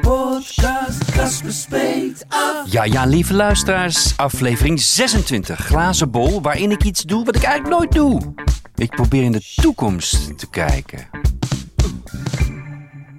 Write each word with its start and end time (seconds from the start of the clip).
Podcast 0.00 1.14
af. 2.28 2.72
Ja, 2.72 2.84
ja, 2.84 3.04
lieve 3.04 3.34
luisteraars. 3.34 4.16
Aflevering 4.16 4.80
26, 4.80 5.58
Glazen 5.58 6.10
Bol, 6.10 6.42
waarin 6.42 6.70
ik 6.70 6.84
iets 6.84 7.02
doe 7.02 7.24
wat 7.24 7.36
ik 7.36 7.42
eigenlijk 7.42 7.76
nooit 7.76 7.92
doe. 7.92 8.34
Ik 8.74 8.90
probeer 8.90 9.22
in 9.22 9.32
de 9.32 9.52
toekomst 9.54 10.38
te 10.38 10.50
kijken. 10.50 11.08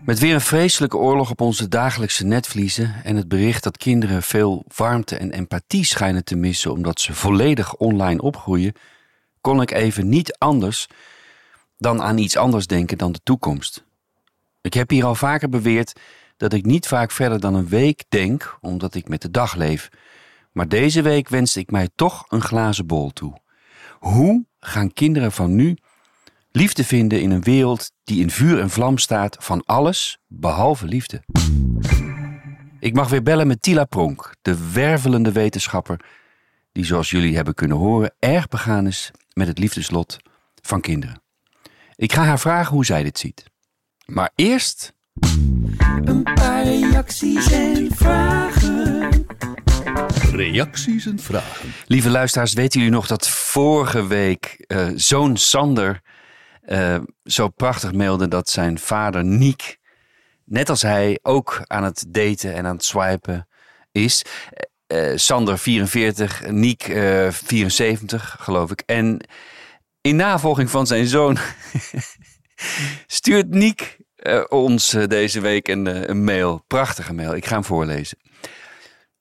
Met 0.05 0.19
weer 0.19 0.33
een 0.33 0.41
vreselijke 0.41 0.97
oorlog 0.97 1.29
op 1.29 1.41
onze 1.41 1.67
dagelijkse 1.67 2.25
netvliezen 2.25 2.95
en 3.03 3.15
het 3.15 3.27
bericht 3.27 3.63
dat 3.63 3.77
kinderen 3.77 4.23
veel 4.23 4.65
warmte 4.75 5.17
en 5.17 5.31
empathie 5.31 5.85
schijnen 5.85 6.23
te 6.23 6.35
missen 6.35 6.71
omdat 6.71 6.99
ze 6.99 7.13
volledig 7.13 7.75
online 7.75 8.21
opgroeien, 8.21 8.73
kon 9.41 9.61
ik 9.61 9.71
even 9.71 10.09
niet 10.09 10.35
anders 10.37 10.87
dan 11.77 12.01
aan 12.01 12.17
iets 12.17 12.37
anders 12.37 12.67
denken 12.67 12.97
dan 12.97 13.11
de 13.11 13.19
toekomst. 13.23 13.83
Ik 14.61 14.73
heb 14.73 14.89
hier 14.89 15.05
al 15.05 15.15
vaker 15.15 15.49
beweerd 15.49 15.93
dat 16.37 16.53
ik 16.53 16.65
niet 16.65 16.87
vaak 16.87 17.11
verder 17.11 17.39
dan 17.39 17.55
een 17.55 17.67
week 17.67 18.03
denk, 18.09 18.57
omdat 18.61 18.95
ik 18.95 19.07
met 19.07 19.21
de 19.21 19.31
dag 19.31 19.55
leef. 19.55 19.89
Maar 20.51 20.67
deze 20.67 21.01
week 21.01 21.29
wenste 21.29 21.59
ik 21.59 21.71
mij 21.71 21.89
toch 21.95 22.25
een 22.27 22.41
glazen 22.41 22.87
bol 22.87 23.09
toe. 23.09 23.37
Hoe 23.99 24.45
gaan 24.59 24.93
kinderen 24.93 25.31
van 25.31 25.55
nu 25.55 25.77
liefde 26.51 26.83
vinden 26.83 27.21
in 27.21 27.31
een 27.31 27.43
wereld 27.43 27.91
die 28.03 28.21
in 28.21 28.29
vuur 28.29 28.59
en 28.59 28.69
vlam 28.69 28.97
staat 28.97 29.37
van 29.39 29.63
alles 29.65 30.17
behalve 30.27 30.85
liefde? 30.85 31.23
Ik 32.79 32.93
mag 32.93 33.09
weer 33.09 33.23
bellen 33.23 33.47
met 33.47 33.61
Tila 33.61 33.85
Pronk, 33.85 34.35
de 34.41 34.71
wervelende 34.71 35.31
wetenschapper 35.31 35.99
die, 36.71 36.85
zoals 36.85 37.09
jullie 37.09 37.35
hebben 37.35 37.53
kunnen 37.53 37.77
horen, 37.77 38.15
erg 38.19 38.47
begaan 38.47 38.87
is 38.87 39.11
met 39.33 39.47
het 39.47 39.59
liefdeslot 39.59 40.17
van 40.61 40.81
kinderen. 40.81 41.21
Ik 41.95 42.13
ga 42.13 42.23
haar 42.23 42.39
vragen 42.39 42.73
hoe 42.73 42.85
zij 42.85 43.03
dit 43.03 43.19
ziet. 43.19 43.43
Maar 44.05 44.31
eerst 44.35 44.93
Een 46.03 46.23
paar 46.23 46.63
reacties 46.63 47.51
en 47.51 47.87
vragen. 47.95 49.25
Reacties 50.31 51.05
en 51.05 51.19
vragen. 51.19 51.73
Lieve 51.87 52.09
luisteraars, 52.09 52.53
weten 52.53 52.79
jullie 52.79 52.95
nog 52.95 53.07
dat 53.07 53.29
vorige 53.29 54.07
week 54.07 54.63
eh, 54.67 54.87
zoon 54.95 55.37
Sander 55.37 56.01
eh, 56.61 56.97
zo 57.23 57.47
prachtig 57.49 57.93
mailde 57.93 58.27
dat 58.27 58.49
zijn 58.49 58.79
vader 58.79 59.23
Niek, 59.23 59.77
net 60.45 60.69
als 60.69 60.81
hij, 60.81 61.19
ook 61.21 61.61
aan 61.63 61.83
het 61.83 62.05
daten 62.07 62.53
en 62.53 62.65
aan 62.65 62.75
het 62.75 62.85
swipen 62.85 63.47
is. 63.91 64.25
Eh, 64.87 65.11
Sander 65.15 65.59
44, 65.59 66.47
Niek 66.49 66.87
eh, 66.87 67.31
74, 67.31 68.37
geloof 68.39 68.71
ik. 68.71 68.83
En 68.85 69.27
in 70.01 70.15
navolging 70.15 70.69
van 70.69 70.87
zijn 70.87 71.07
zoon 71.07 71.37
stuurt 73.07 73.49
Niek 73.49 73.97
eh, 74.25 74.43
ons 74.49 74.93
eh, 74.93 75.07
deze 75.07 75.41
week 75.41 75.67
een, 75.67 75.87
eh, 75.87 76.07
een 76.07 76.23
mail. 76.23 76.63
Prachtige 76.67 77.13
mail. 77.13 77.35
Ik 77.35 77.45
ga 77.45 77.53
hem 77.53 77.63
voorlezen. 77.63 78.17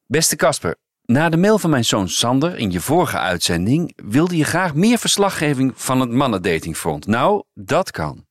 Beste 0.07 0.37
Casper, 0.37 0.77
na 1.05 1.29
de 1.29 1.37
mail 1.37 1.59
van 1.59 1.71
mijn 1.71 1.85
zoon 1.85 2.09
Sander 2.09 2.59
in 2.59 2.71
je 2.71 2.81
vorige 2.81 3.19
uitzending 3.19 3.93
wilde 3.97 4.37
je 4.37 4.45
graag 4.45 4.75
meer 4.75 4.99
verslaggeving 4.99 5.73
van 5.75 6.01
het 6.01 6.11
mannendatingfront. 6.11 7.07
Nou, 7.07 7.43
dat 7.55 7.91
kan. 7.91 8.27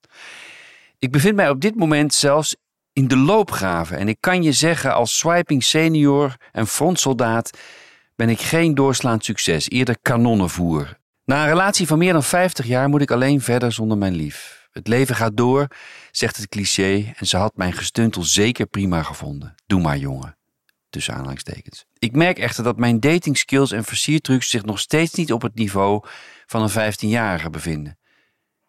Ik 1.00 1.12
bevind 1.12 1.36
mij 1.36 1.50
op 1.50 1.62
dit 1.62 1.76
moment 1.76 2.14
zelfs 2.14 2.56
in 2.94 3.08
de 3.08 3.18
loopgraven 3.18 3.98
en 3.98 4.08
ik 4.08 4.18
kan 4.20 4.44
je 4.44 4.52
zeggen 4.52 4.94
als 4.94 5.18
swiping 5.18 5.64
senior 5.64 6.36
en 6.52 6.68
frontsoldaat 6.68 7.58
ben 8.16 8.30
ik 8.30 8.40
geen 8.40 8.76
doorslaand 8.76 9.26
succes, 9.26 9.70
eerder 9.70 9.98
kanonnenvoer. 10.02 10.98
Na 11.26 11.42
een 11.42 11.50
relatie 11.50 11.88
van 11.88 11.98
meer 11.98 12.14
dan 12.14 12.24
50 12.24 12.66
jaar 12.66 12.90
moet 12.90 13.02
ik 13.02 13.12
alleen 13.12 13.42
verder 13.42 13.72
zonder 13.72 13.98
mijn 13.98 14.16
lief. 14.16 14.63
Het 14.74 14.88
leven 14.88 15.16
gaat 15.16 15.38
door, 15.38 15.68
zegt 16.12 16.36
het 16.36 16.48
cliché, 16.48 17.14
en 17.16 17.28
ze 17.28 17.38
had 17.38 17.56
mijn 17.56 17.74
gestuntel 17.74 18.24
zeker 18.24 18.66
prima 18.66 19.04
gevonden. 19.04 19.56
Doe 19.66 19.82
maar, 19.82 19.98
jongen 19.98 20.38
tussen 20.94 21.14
aanhalingstekens. 21.14 21.86
Ik 22.00 22.16
merk 22.16 22.40
echter 22.40 22.64
dat 22.64 22.78
mijn 22.78 23.00
datingskills 23.00 23.72
en 23.72 23.84
versiertrucs 23.84 24.50
zich 24.50 24.64
nog 24.64 24.80
steeds 24.80 25.14
niet 25.14 25.34
op 25.34 25.42
het 25.42 25.56
niveau 25.56 26.06
van 26.46 26.62
een 26.62 26.94
15-jarige 26.94 27.50
bevinden. 27.50 27.98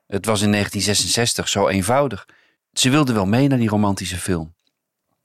Het 0.06 0.26
was 0.26 0.42
in 0.42 0.50
1966 0.50 1.48
zo 1.48 1.68
eenvoudig. 1.68 2.28
Ze 2.72 2.90
wilde 2.90 3.12
wel 3.12 3.26
mee 3.26 3.48
naar 3.48 3.58
die 3.58 3.68
romantische 3.68 4.16
film. 4.16 4.54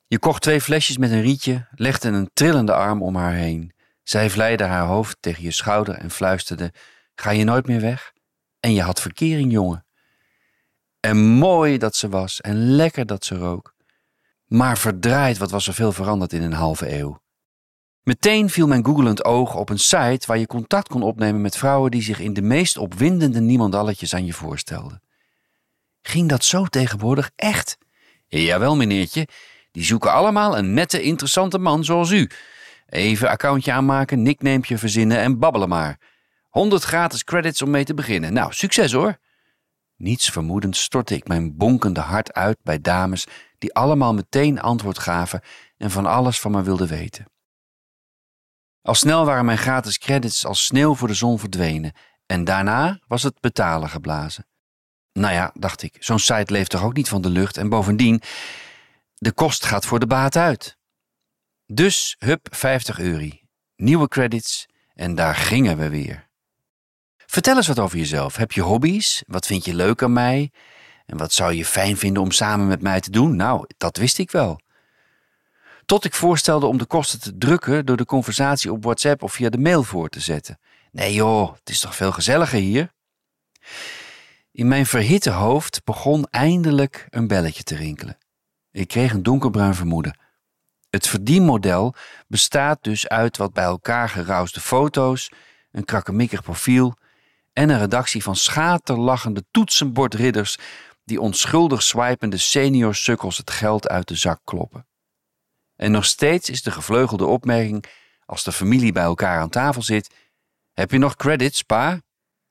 Je 0.07 0.19
kocht 0.19 0.41
twee 0.41 0.61
flesjes 0.61 0.97
met 0.97 1.11
een 1.11 1.21
rietje, 1.21 1.67
legde 1.71 2.09
een 2.09 2.29
trillende 2.33 2.73
arm 2.73 3.01
om 3.01 3.15
haar 3.15 3.33
heen. 3.33 3.73
Zij 4.03 4.29
vleide 4.29 4.63
haar 4.63 4.85
hoofd 4.85 5.17
tegen 5.19 5.43
je 5.43 5.51
schouder 5.51 5.95
en 5.95 6.11
fluisterde: 6.11 6.73
Ga 7.15 7.29
je 7.29 7.43
nooit 7.43 7.67
meer 7.67 7.81
weg? 7.81 8.13
En 8.59 8.73
je 8.73 8.81
had 8.81 9.01
verkering, 9.01 9.51
jongen. 9.51 9.85
En 10.99 11.17
mooi 11.17 11.77
dat 11.77 11.95
ze 11.95 12.09
was 12.09 12.41
en 12.41 12.75
lekker 12.75 13.05
dat 13.05 13.25
ze 13.25 13.35
rook. 13.35 13.73
Maar 14.45 14.77
verdraaid, 14.77 15.37
wat 15.37 15.51
was 15.51 15.67
er 15.67 15.73
veel 15.73 15.91
veranderd 15.91 16.33
in 16.33 16.41
een 16.41 16.53
halve 16.53 16.97
eeuw. 16.97 17.21
Meteen 18.03 18.49
viel 18.49 18.67
mijn 18.67 18.85
googelend 18.85 19.25
oog 19.25 19.55
op 19.55 19.69
een 19.69 19.79
site 19.79 20.27
waar 20.27 20.37
je 20.37 20.47
contact 20.47 20.87
kon 20.87 21.03
opnemen 21.03 21.41
met 21.41 21.57
vrouwen 21.57 21.91
die 21.91 22.01
zich 22.01 22.19
in 22.19 22.33
de 22.33 22.41
meest 22.41 22.77
opwindende 22.77 23.39
niemandalletjes 23.39 24.13
aan 24.13 24.25
je 24.25 24.33
voorstelden. 24.33 25.01
Ging 26.01 26.29
dat 26.29 26.43
zo 26.43 26.65
tegenwoordig 26.65 27.31
echt? 27.35 27.77
Jawel, 28.27 28.75
meneertje, 28.75 29.27
die 29.71 29.83
zoeken 29.83 30.11
allemaal 30.11 30.57
een 30.57 30.73
nette, 30.73 31.01
interessante 31.01 31.57
man 31.57 31.83
zoals 31.83 32.11
u. 32.11 32.29
Even 32.89 33.29
accountje 33.29 33.71
aanmaken, 33.71 34.21
nicknametje 34.21 34.77
verzinnen 34.77 35.17
en 35.17 35.39
babbelen 35.39 35.69
maar. 35.69 35.99
100 36.49 36.83
gratis 36.83 37.23
credits 37.23 37.61
om 37.61 37.69
mee 37.69 37.83
te 37.83 37.93
beginnen. 37.93 38.33
Nou, 38.33 38.53
succes 38.53 38.91
hoor. 38.91 39.19
Niets 39.99 40.29
vermoedend 40.29 40.77
stortte 40.77 41.15
ik 41.15 41.27
mijn 41.27 41.57
bonkende 41.57 41.99
hart 41.99 42.33
uit 42.33 42.57
bij 42.63 42.81
dames 42.81 43.25
die 43.57 43.73
allemaal 43.73 44.13
meteen 44.13 44.61
antwoord 44.61 44.99
gaven 44.99 45.41
en 45.77 45.91
van 45.91 46.05
alles 46.05 46.39
van 46.39 46.51
me 46.51 46.61
wilden 46.61 46.87
weten. 46.87 47.25
Al 48.81 48.95
snel 48.95 49.25
waren 49.25 49.45
mijn 49.45 49.57
gratis 49.57 49.97
credits 49.97 50.45
als 50.45 50.65
sneeuw 50.65 50.95
voor 50.95 51.07
de 51.07 51.13
zon 51.13 51.39
verdwenen 51.39 51.93
en 52.25 52.43
daarna 52.43 52.99
was 53.07 53.23
het 53.23 53.39
betalen 53.39 53.89
geblazen. 53.89 54.47
Nou 55.13 55.33
ja, 55.33 55.51
dacht 55.53 55.81
ik, 55.81 55.95
zo'n 55.99 56.19
site 56.19 56.53
leeft 56.53 56.69
toch 56.69 56.83
ook 56.83 56.95
niet 56.95 57.09
van 57.09 57.21
de 57.21 57.29
lucht 57.29 57.57
en 57.57 57.69
bovendien, 57.69 58.21
de 59.15 59.31
kost 59.31 59.65
gaat 59.65 59.85
voor 59.85 59.99
de 59.99 60.07
baat 60.07 60.35
uit. 60.35 60.77
Dus 61.65 62.15
hup 62.19 62.47
50 62.55 62.99
euro, 62.99 63.29
nieuwe 63.75 64.07
credits 64.07 64.65
en 64.93 65.15
daar 65.15 65.35
gingen 65.35 65.77
we 65.77 65.89
weer. 65.89 66.28
Vertel 67.31 67.55
eens 67.55 67.67
wat 67.67 67.79
over 67.79 67.97
jezelf. 67.97 68.35
Heb 68.35 68.51
je 68.51 68.61
hobby's? 68.61 69.23
Wat 69.27 69.45
vind 69.45 69.65
je 69.65 69.73
leuk 69.73 70.03
aan 70.03 70.13
mij? 70.13 70.51
En 71.05 71.17
wat 71.17 71.33
zou 71.33 71.53
je 71.53 71.65
fijn 71.65 71.97
vinden 71.97 72.23
om 72.23 72.31
samen 72.31 72.67
met 72.67 72.81
mij 72.81 72.99
te 72.99 73.11
doen? 73.11 73.35
Nou, 73.35 73.65
dat 73.77 73.97
wist 73.97 74.17
ik 74.17 74.31
wel. 74.31 74.61
Tot 75.85 76.05
ik 76.05 76.13
voorstelde 76.13 76.65
om 76.65 76.77
de 76.77 76.85
kosten 76.85 77.19
te 77.19 77.37
drukken 77.37 77.85
door 77.85 77.97
de 77.97 78.05
conversatie 78.05 78.71
op 78.71 78.83
WhatsApp 78.83 79.23
of 79.23 79.33
via 79.33 79.49
de 79.49 79.57
mail 79.57 79.83
voor 79.83 80.09
te 80.09 80.19
zetten. 80.19 80.59
Nee 80.91 81.13
joh, 81.13 81.53
het 81.53 81.69
is 81.69 81.79
toch 81.79 81.95
veel 81.95 82.11
gezelliger 82.11 82.59
hier? 82.59 82.91
In 84.51 84.67
mijn 84.67 84.85
verhitte 84.85 85.31
hoofd 85.31 85.83
begon 85.83 86.27
eindelijk 86.29 87.07
een 87.09 87.27
belletje 87.27 87.63
te 87.63 87.75
rinkelen. 87.75 88.17
Ik 88.71 88.87
kreeg 88.87 89.13
een 89.13 89.23
donkerbruin 89.23 89.75
vermoeden. 89.75 90.19
Het 90.89 91.07
verdienmodel 91.07 91.93
bestaat 92.27 92.83
dus 92.83 93.07
uit 93.07 93.37
wat 93.37 93.53
bij 93.53 93.63
elkaar 93.63 94.09
gerousde 94.09 94.59
foto's, 94.59 95.31
een 95.71 95.85
krakkemikkig 95.85 96.43
profiel 96.43 96.97
en 97.59 97.69
een 97.69 97.79
redactie 97.79 98.23
van 98.23 98.35
schaterlachende 98.35 99.45
toetsenbordridders 99.51 100.57
die 101.03 101.21
onschuldig 101.21 101.83
swipende 101.83 102.37
senior 102.37 102.95
sukkels 102.95 103.37
het 103.37 103.51
geld 103.51 103.87
uit 103.87 104.07
de 104.07 104.15
zak 104.15 104.39
kloppen. 104.43 104.87
En 105.75 105.91
nog 105.91 106.05
steeds 106.05 106.49
is 106.49 106.61
de 106.63 106.71
gevleugelde 106.71 107.25
opmerking 107.25 107.85
als 108.25 108.43
de 108.43 108.51
familie 108.51 108.91
bij 108.91 109.03
elkaar 109.03 109.39
aan 109.39 109.49
tafel 109.49 109.81
zit: 109.81 110.15
Heb 110.73 110.91
je 110.91 110.97
nog 110.97 111.15
credits, 111.15 111.63
pa? 111.63 112.01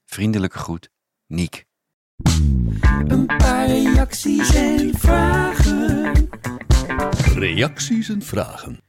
Vriendelijke 0.04 0.58
groet, 0.58 0.90
Niek. 1.26 1.64
Een 3.06 3.26
paar 3.26 3.66
reacties 3.66 4.54
en 4.54 4.98
vragen. 4.98 6.28
Reacties 7.34 8.08
en 8.08 8.22
vragen. 8.22 8.80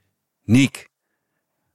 Niek, 0.43 0.89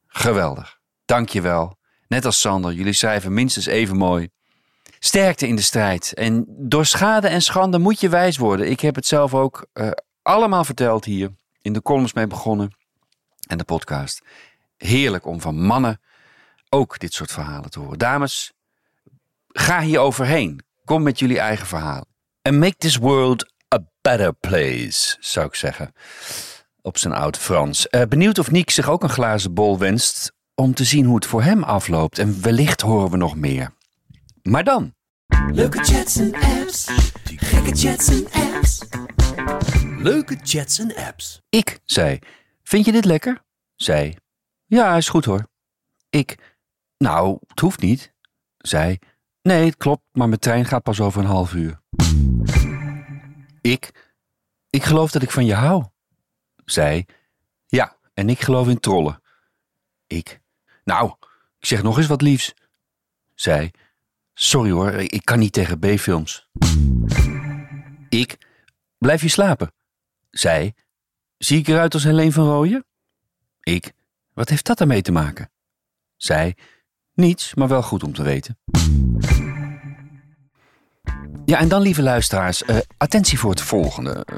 geweldig. 0.07 0.81
Dank 1.05 1.29
je 1.29 1.41
wel. 1.41 1.83
Net 2.15 2.25
als 2.25 2.41
Sander, 2.41 2.73
jullie 2.73 2.93
schrijven 2.93 3.35
minstens 3.35 3.67
even 3.67 3.97
mooi. 3.97 4.29
Sterkte 4.99 5.47
in 5.47 5.57
de 5.57 5.63
strijd. 5.63 6.13
En 6.13 6.45
door 6.49 6.87
schade 6.87 7.29
en 7.29 7.43
schande 7.43 7.79
moet 7.79 8.01
je 8.01 8.09
wijs 8.09 8.37
worden. 8.37 8.71
Ik 8.71 8.81
heb 8.81 8.95
het 8.95 9.07
zelf 9.07 9.35
ook 9.35 9.67
eh, 9.73 9.91
allemaal 10.23 10.65
verteld 10.65 11.05
hier. 11.05 11.31
In 11.63 11.73
de 11.73 11.83
columns 11.83 12.13
mee 12.13 12.27
begonnen. 12.27 12.77
En 13.47 13.59
de 13.59 13.65
podcast. 13.65 14.23
Heerlijk 14.77 15.27
om 15.27 15.41
van 15.41 15.61
mannen 15.61 16.01
ook 16.69 16.99
dit 16.99 17.13
soort 17.13 17.33
verhalen 17.33 17.71
te 17.71 17.81
horen. 17.81 17.99
Dames, 17.99 18.53
ga 19.49 19.81
hier 19.81 19.99
overheen. 19.99 20.61
Kom 20.85 21.03
met 21.03 21.19
jullie 21.19 21.39
eigen 21.39 21.67
verhalen. 21.67 22.07
And 22.43 22.59
make 22.59 22.77
this 22.77 22.97
world 22.97 23.53
a 23.75 23.79
better 24.01 24.33
place, 24.33 25.17
zou 25.21 25.47
ik 25.47 25.55
zeggen. 25.55 25.93
Op 26.83 26.99
zijn 26.99 27.15
oud 27.15 27.39
Frans. 27.39 27.89
Eh, 27.89 28.03
benieuwd 28.09 28.39
of 28.39 28.51
Niek 28.51 28.71
zich 28.71 28.91
ook 28.91 29.03
een 29.03 29.09
glazen 29.09 29.55
bol 29.55 29.79
wenst 29.79 30.34
om 30.55 30.75
te 30.75 30.85
zien 30.85 31.05
hoe 31.05 31.15
het 31.15 31.27
voor 31.27 31.43
hem 31.43 31.63
afloopt. 31.63 32.19
En 32.19 32.43
wellicht 32.43 32.81
horen 32.81 33.11
we 33.11 33.17
nog 33.17 33.37
meer. 33.37 33.71
Maar 34.43 34.65
dan. 34.65 34.95
Leuke 35.53 35.85
chats 35.85 36.17
en 36.17 36.35
apps. 36.35 36.87
Gekke 37.25 37.77
chats 37.77 38.09
en 38.09 38.27
apps. 38.33 38.83
Leuke 39.99 40.39
chats 40.43 40.79
en 40.79 40.97
apps. 40.97 41.41
Ik 41.49 41.81
zei: 41.85 42.19
Vind 42.63 42.85
je 42.85 42.93
dit 42.93 43.05
lekker? 43.05 43.45
Zij: 43.75 44.19
Ja, 44.67 44.97
is 44.97 45.09
goed 45.09 45.25
hoor. 45.25 45.47
Ik: 46.11 46.57
Nou, 46.99 47.39
het 47.47 47.61
hoeft 47.61 47.81
niet. 47.81 48.13
Zij: 48.59 49.01
Nee, 49.43 49.65
het 49.65 49.77
klopt, 49.77 50.03
maar 50.13 50.29
mijn 50.29 50.41
trein 50.41 50.65
gaat 50.65 50.83
pas 50.83 51.01
over 51.01 51.21
een 51.21 51.27
half 51.27 51.55
uur. 51.55 51.81
Ik: 53.61 54.15
Ik 54.71 54.83
geloof 54.83 55.11
dat 55.11 55.23
ik 55.23 55.31
van 55.31 55.45
je 55.45 55.55
hou. 55.55 55.85
Zij: 56.65 57.07
Ja, 57.67 57.97
en 58.15 58.29
ik 58.29 58.41
geloof 58.41 58.69
in 58.69 58.81
trollen. 58.81 59.23
Ik: 60.07 60.41
Nou, 60.85 61.15
ik 61.59 61.67
zeg 61.67 61.83
nog 61.83 61.99
eens 61.99 62.07
wat 62.07 62.23
liefs. 62.23 62.55
Zij: 63.35 63.73
Sorry 64.35 64.71
hoor, 64.71 64.93
ik 64.93 65.25
kan 65.25 65.39
niet 65.39 65.53
tegen 65.53 65.79
B-films. 65.79 66.49
Ik: 68.09 68.39
Blijf 68.99 69.23
je 69.23 69.29
slapen? 69.29 69.73
Zij: 70.31 70.75
Zie 71.39 71.59
ik 71.59 71.69
eruit 71.69 71.95
als 71.95 72.05
Helene 72.05 72.33
van 72.33 72.47
Rooyen? 72.47 72.85
Ik: 73.61 73.93
Wat 74.33 74.49
heeft 74.49 74.67
dat 74.67 74.81
ermee 74.81 75.03
te 75.03 75.13
maken? 75.13 75.51
Zij: 76.17 76.57
Niets, 77.13 77.55
maar 77.55 77.69
wel 77.69 77.83
goed 77.83 78.03
om 78.03 78.13
te 78.13 78.23
weten. 78.23 78.59
Ja, 81.47 81.59
en 81.59 81.69
dan 81.69 81.83
lieve 81.83 82.03
luisteraars, 82.03 82.65
eh, 82.65 82.77
attentie 82.97 83.39
voor 83.39 83.51
het 83.51 83.61
volgende. 83.61 84.27
Eh, 84.27 84.37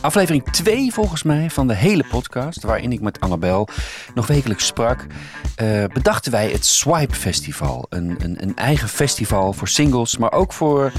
aflevering 0.00 0.44
2 0.44 0.92
volgens 0.92 1.22
mij 1.22 1.50
van 1.50 1.66
de 1.66 1.74
hele 1.74 2.04
podcast, 2.10 2.62
waarin 2.62 2.92
ik 2.92 3.00
met 3.00 3.20
Annabel 3.20 3.68
nog 4.14 4.26
wekelijks 4.26 4.66
sprak, 4.66 5.06
eh, 5.54 5.84
bedachten 5.92 6.32
wij 6.32 6.50
het 6.50 6.66
Swipe 6.66 7.14
Festival. 7.14 7.86
Een, 7.88 8.16
een, 8.18 8.42
een 8.42 8.56
eigen 8.56 8.88
festival 8.88 9.52
voor 9.52 9.68
singles, 9.68 10.16
maar 10.16 10.32
ook 10.32 10.52
voor 10.52 10.92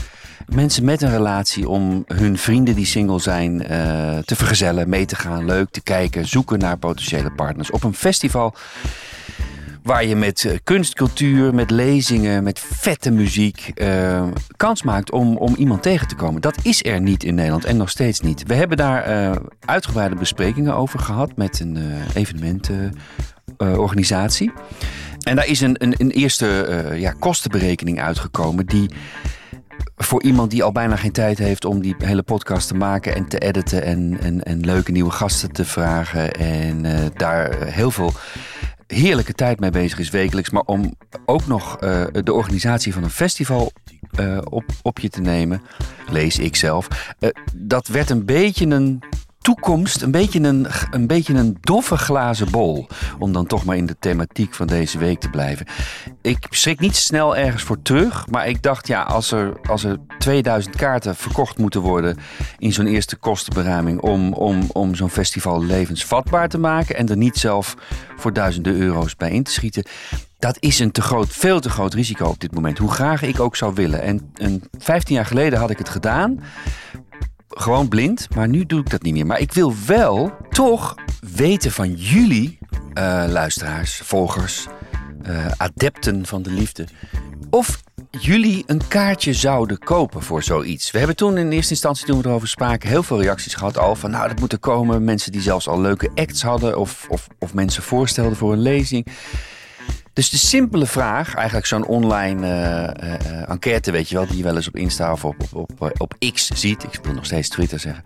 mensen 0.46 0.86
met 0.86 1.02
een 1.02 1.12
relatie 1.12 1.70
om 1.70 2.04
hun 2.08 2.38
vrienden 2.38 2.76
die 2.76 2.86
single 2.86 3.20
zijn 3.20 3.58
te 4.26 4.36
vergezellen, 4.36 4.90
mee 4.90 5.06
te 5.06 5.16
gaan, 5.16 5.46
leuk 5.46 5.70
te 5.72 5.82
kijken, 5.82 6.28
zoeken 6.28 6.60
naar 6.60 6.78
potentiële 6.78 7.32
partners. 7.32 7.72
Op 7.72 7.84
een 7.84 7.94
festival 7.94 8.56
waar 9.84 10.06
je 10.06 10.16
met 10.16 10.46
eh, 10.46 10.58
kunst, 10.64 10.94
cultuur, 10.94 11.56
met 11.56 11.72
lezingen, 11.72 12.44
met 12.44 12.60
vette 12.60 13.12
muziek 13.12 13.72
eh, 13.76 14.28
kans 14.58 14.84
maakt 14.84 15.12
om, 15.12 15.38
om 15.38 15.56
iemand 15.56 15.82
tegen 15.82 16.08
te 16.08 16.16
komen. 16.16 16.42
Dat 16.42 16.58
is 16.62 16.86
er 16.86 17.02
niet 17.02 17.24
in 17.24 17.36
Nederland 17.36 17.66
en 17.66 17.78
nog 17.78 17.90
steeds 17.90 18.20
niet. 18.20 18.44
We 18.48 18.54
hebben 18.54 18.78
daar 18.78 19.04
eh, 19.04 19.32
uitgebreide 19.66 20.16
besprekingen 20.16 20.76
over 20.76 21.00
gehad 21.00 21.36
met 21.36 21.60
een 21.60 21.78
eh, 21.78 21.84
evenementenorganisatie. 22.14 24.52
en 25.24 25.36
daar 25.36 25.48
is 25.48 25.62
een, 25.62 25.76
een, 25.84 25.96
een 25.98 26.12
eerste 26.12 26.92
ja, 26.96 27.12
kostenberekening 27.12 28.02
uitgekomen 28.02 28.66
die 28.66 28.90
voor 29.96 30.24
iemand 30.24 30.52
die 30.52 30.64
al 30.64 30.72
bijna 30.72 30.96
geen 30.96 31.12
tijd 31.12 31.38
heeft 31.38 31.66
om 31.66 31.82
die 31.82 31.96
hele 31.98 32.24
podcast 32.24 32.68
te 32.68 32.76
maken 32.76 33.16
en 33.16 33.28
te 33.28 33.38
editen 33.38 33.84
en, 33.84 34.18
en, 34.22 34.44
en 34.44 34.60
leuke 34.60 34.92
nieuwe 34.92 35.12
gasten 35.12 35.52
te 35.52 35.66
vragen 35.66 36.32
en 36.32 36.86
daar 37.16 37.66
heel 37.66 37.92
veel 37.92 38.14
heerlijke 38.88 39.34
tijd 39.34 39.60
mee 39.60 39.70
bezig 39.70 40.00
is 40.00 40.10
wekelijks, 40.10 40.50
maar 40.50 40.64
om 40.66 40.94
ook 41.26 41.48
nog 41.48 41.78
eh, 41.78 42.04
de 42.24 42.34
organisatie 42.34 42.94
van 42.94 43.04
een 43.04 43.10
festival 43.10 43.72
eh, 44.12 44.38
op, 44.44 44.64
op 44.82 45.00
je 45.00 45.10
te 45.10 45.22
nemen, 45.22 45.62
lees 46.10 46.40
ik 46.40 46.56
zelf, 46.56 47.14
eh, 47.20 47.30
dat 47.56 47.88
werd 47.88 48.10
een 48.10 48.26
beetje 48.26 48.66
een 48.66 49.04
toekomst, 49.44 50.02
een 50.02 50.12
beetje 50.12 50.40
een, 50.40 50.68
een 50.92 51.08
beetje 51.08 51.34
een 51.34 51.58
doffe 51.62 51.98
glazen 51.98 52.52
bol. 52.52 52.88
Om 53.20 53.34
dan 53.34 53.46
toch 53.46 53.66
maar 53.66 53.78
in 53.78 53.86
de 53.86 53.96
thematiek 54.00 54.54
van 54.54 54.68
deze 54.68 54.98
week 54.98 55.20
te 55.20 55.30
blijven. 55.30 55.66
Ik 56.22 56.48
schrik 56.50 56.80
niet 56.80 56.96
snel 56.96 57.38
ergens 57.38 57.64
voor 57.64 57.82
terug. 57.82 58.28
Maar 58.28 58.48
ik 58.48 58.62
dacht, 58.62 58.88
ja, 58.88 59.02
als 59.02 59.32
er, 59.32 59.54
als 59.70 59.84
er 59.84 59.98
2000 60.18 60.76
kaarten 60.76 61.16
verkocht 61.16 61.58
moeten 61.58 61.82
worden. 61.82 62.18
in 62.58 62.74
zo'n 62.74 62.88
eerste 62.88 63.16
kostenberuiming. 63.16 64.02
om, 64.02 64.34
om, 64.34 64.70
om 64.72 64.96
zo'n 64.96 65.10
festival 65.10 65.64
levensvatbaar 65.64 66.50
te 66.50 66.58
maken. 66.58 66.96
en 66.96 67.10
er 67.10 67.18
niet 67.18 67.38
zelf 67.38 67.76
voor 68.16 68.34
duizenden 68.34 68.76
euro's 68.76 69.16
bij 69.16 69.32
in 69.32 69.44
te 69.44 69.52
schieten. 69.52 69.84
Dat 70.40 70.58
is 70.60 70.80
een 70.80 70.92
te 70.92 71.02
groot, 71.02 71.30
veel 71.30 71.60
te 71.60 71.70
groot 71.70 71.94
risico 71.94 72.26
op 72.26 72.40
dit 72.40 72.54
moment. 72.54 72.78
Hoe 72.78 72.92
graag 72.92 73.22
ik 73.22 73.40
ook 73.40 73.56
zou 73.56 73.74
willen. 73.74 74.02
En, 74.02 74.32
en 74.36 74.62
15 74.78 75.16
jaar 75.16 75.26
geleden 75.26 75.60
had 75.60 75.70
ik 75.70 75.78
het 75.78 75.90
gedaan 75.90 76.40
gewoon 77.54 77.88
blind, 77.88 78.28
maar 78.36 78.48
nu 78.48 78.66
doe 78.66 78.80
ik 78.80 78.90
dat 78.90 79.02
niet 79.02 79.14
meer. 79.14 79.26
Maar 79.26 79.40
ik 79.40 79.54
wil 79.54 79.74
wel 79.86 80.32
toch 80.50 80.96
weten 81.36 81.72
van 81.72 81.94
jullie, 81.94 82.58
eh, 82.94 83.24
luisteraars, 83.28 84.02
volgers, 84.04 84.68
eh, 85.24 85.48
adepten 85.58 86.26
van 86.26 86.42
de 86.42 86.50
liefde, 86.52 86.88
of 87.50 87.84
jullie 88.20 88.64
een 88.68 88.88
kaartje 88.88 89.34
zouden 89.34 89.78
kopen 89.78 90.22
voor 90.22 90.44
zoiets. 90.44 90.92
We 90.92 90.98
hebben 90.98 91.16
toen 91.16 91.38
in 91.38 91.52
eerste 91.52 91.72
instantie, 91.72 92.06
toen 92.06 92.22
we 92.22 92.28
erover 92.28 92.48
spraken, 92.48 92.90
heel 92.90 93.04
veel 93.04 93.22
reacties 93.22 93.54
gehad 93.54 93.78
al 93.78 93.96
van, 93.96 94.12
nou, 94.12 94.28
dat 94.28 94.40
moet 94.40 94.52
er 94.52 94.60
komen. 94.60 95.04
Mensen 95.04 95.32
die 95.32 95.42
zelfs 95.42 95.68
al 95.68 95.82
leuke 95.82 96.10
acts 96.16 96.42
hadden 96.42 96.80
of, 96.80 97.06
of, 97.10 97.28
of 97.40 97.54
mensen 97.54 97.84
voorstelden 97.84 98.38
voor 98.38 98.54
een 98.54 98.62
lezing. 98.62 99.08
Dus 100.14 100.30
de 100.30 100.38
simpele 100.38 100.86
vraag, 100.86 101.36
eigenlijk 101.36 101.66
zo'n 101.66 101.86
online 101.86 102.48
eh, 102.48 103.12
eh, 103.14 103.50
enquête, 103.50 103.92
weet 103.92 104.10
je 104.10 104.16
wel, 104.16 104.28
die 104.28 104.38
je 104.38 104.44
wel 104.44 104.56
eens 104.56 104.68
op 104.68 104.76
Insta 104.76 105.12
of 105.12 105.26
op, 105.26 105.36
op, 105.52 105.72
op, 105.82 105.92
op 105.98 106.16
X 106.34 106.48
ziet. 106.48 106.84
Ik 106.84 107.00
wil 107.04 107.14
nog 107.14 107.26
steeds 107.26 107.50
Twitter 107.50 107.80
zeggen. 107.80 108.04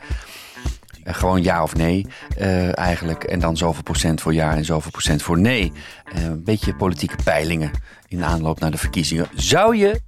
Eh, 1.08 1.14
gewoon 1.14 1.44
ja 1.44 1.64
of 1.64 1.76
nee, 1.76 2.06
eh, 2.38 2.78
eigenlijk. 2.78 3.24
En 3.24 3.40
dan 3.40 3.58
zoveel 3.58 3.84
procent 3.84 4.22
voor 4.22 4.34
ja 4.34 4.56
en 4.56 4.66
zoveel 4.66 4.92
procent 4.92 5.22
voor 5.22 5.40
nee. 5.40 5.72
Eh, 6.14 6.24
een 6.24 6.44
beetje 6.44 6.76
politieke 6.76 7.16
peilingen 7.24 7.72
in 8.08 8.24
aanloop 8.24 8.60
naar 8.60 8.72
de 8.72 8.78
verkiezingen. 8.78 9.28
Zou 9.36 9.76
je, 9.76 10.00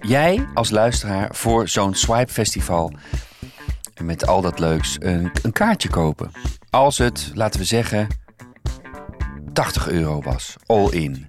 jij 0.00 0.46
als 0.54 0.70
luisteraar, 0.70 1.28
voor 1.34 1.68
zo'n 1.68 1.94
Swipe 1.94 2.32
Festival 2.32 2.92
met 4.02 4.26
al 4.26 4.40
dat 4.40 4.58
leuks 4.58 4.96
een, 4.98 5.30
een 5.42 5.52
kaartje 5.52 5.88
kopen? 5.88 6.30
Als 6.70 6.98
het, 6.98 7.30
laten 7.34 7.60
we 7.60 7.66
zeggen, 7.66 8.06
80 9.52 9.88
euro 9.88 10.20
was. 10.22 10.56
All 10.66 10.88
in. 10.88 11.26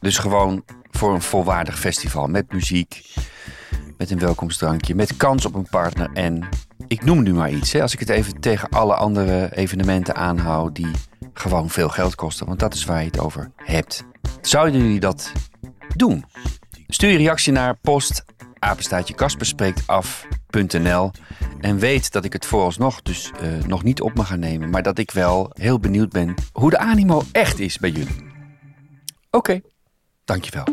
Dus 0.00 0.18
gewoon 0.18 0.64
voor 0.90 1.14
een 1.14 1.22
volwaardig 1.22 1.78
festival 1.78 2.26
met 2.26 2.52
muziek, 2.52 3.02
met 3.96 4.10
een 4.10 4.18
welkomstdrankje, 4.18 4.94
met 4.94 5.16
kans 5.16 5.46
op 5.46 5.54
een 5.54 5.68
partner 5.70 6.10
en 6.12 6.48
ik 6.86 7.04
noem 7.04 7.22
nu 7.22 7.32
maar 7.32 7.50
iets. 7.50 7.72
Hè, 7.72 7.82
als 7.82 7.92
ik 7.92 8.00
het 8.00 8.08
even 8.08 8.40
tegen 8.40 8.68
alle 8.68 8.94
andere 8.94 9.56
evenementen 9.56 10.14
aanhoud 10.14 10.74
die 10.74 10.90
gewoon 11.32 11.70
veel 11.70 11.88
geld 11.88 12.14
kosten, 12.14 12.46
want 12.46 12.58
dat 12.58 12.74
is 12.74 12.84
waar 12.84 13.00
je 13.00 13.06
het 13.06 13.18
over 13.18 13.50
hebt. 13.56 14.04
Zouden 14.40 14.80
jullie 14.80 15.00
dat 15.00 15.32
doen? 15.96 16.24
Stuur 16.86 17.10
je 17.10 17.16
reactie 17.16 17.52
naar 17.52 17.76
post 17.76 18.24
apenstaatje 18.58 19.14
kasperspreektaf.nl 19.14 21.10
en 21.60 21.78
weet 21.78 22.12
dat 22.12 22.24
ik 22.24 22.32
het 22.32 22.46
vooralsnog 22.46 23.02
dus 23.02 23.30
eh, 23.40 23.64
nog 23.66 23.82
niet 23.82 24.00
op 24.00 24.14
mag 24.14 24.26
gaan 24.26 24.38
nemen, 24.38 24.70
maar 24.70 24.82
dat 24.82 24.98
ik 24.98 25.10
wel 25.10 25.50
heel 25.54 25.78
benieuwd 25.78 26.10
ben 26.10 26.34
hoe 26.52 26.70
de 26.70 26.78
animo 26.78 27.22
echt 27.32 27.58
is 27.58 27.78
bij 27.78 27.90
jullie. 27.90 28.26
Oké, 29.30 29.60
dankjewel. 30.28 30.64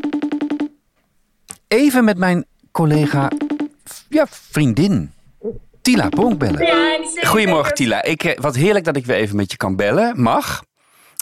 Even 1.68 2.04
met 2.04 2.18
mijn 2.18 2.46
collega, 2.72 3.32
ja, 4.10 4.28
vriendin, 4.30 5.14
Tila 5.82 6.10
Pronk 6.10 6.40
bellen. 6.40 6.68
Goedemorgen 7.24 7.74
Tila. 7.74 8.04
Ik, 8.04 8.24
eh, 8.24 8.38
wat 8.40 8.56
heerlijk 8.56 8.86
dat 8.86 8.96
ik 8.96 9.06
weer 9.06 9.16
even 9.16 9.36
met 9.36 9.52
je 9.52 9.58
kan 9.58 9.76
bellen. 9.76 10.22
Mag. 10.22 10.64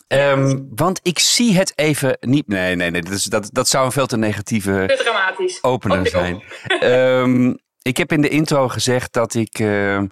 Ehm, 0.07 0.59
want 0.75 0.99
ik 1.03 1.19
zie 1.19 1.57
het 1.57 1.73
even 1.75 2.17
niet. 2.19 2.47
Nee, 2.47 2.75
nee, 2.75 2.91
nee. 2.91 3.01
Dat, 3.01 3.13
is, 3.13 3.23
dat, 3.23 3.49
dat 3.51 3.67
zou 3.67 3.85
een 3.85 3.91
veel 3.91 4.05
te 4.05 4.17
negatieve 4.17 4.83
Te 4.87 5.03
dramatisch. 5.03 5.63
opener 5.63 5.99
Oh, 5.99 6.05
zijn. 6.05 6.43
Ehm, 6.79 7.53
ik 7.81 7.97
heb 7.97 8.11
in 8.11 8.21
de 8.21 8.29
intro 8.29 8.67
gezegd 8.67 9.13
dat 9.13 9.33
ik 9.33 9.59
ehm, 9.59 10.07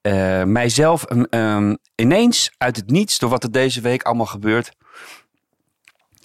eh, 0.00 0.42
mijzelf 0.42 1.04
ehm, 1.04 1.74
ineens 1.94 2.50
uit 2.58 2.76
het 2.76 2.90
niets, 2.90 3.18
door 3.18 3.30
wat 3.30 3.42
er 3.42 3.52
deze 3.52 3.80
week 3.80 4.02
allemaal 4.02 4.26
gebeurt. 4.26 4.70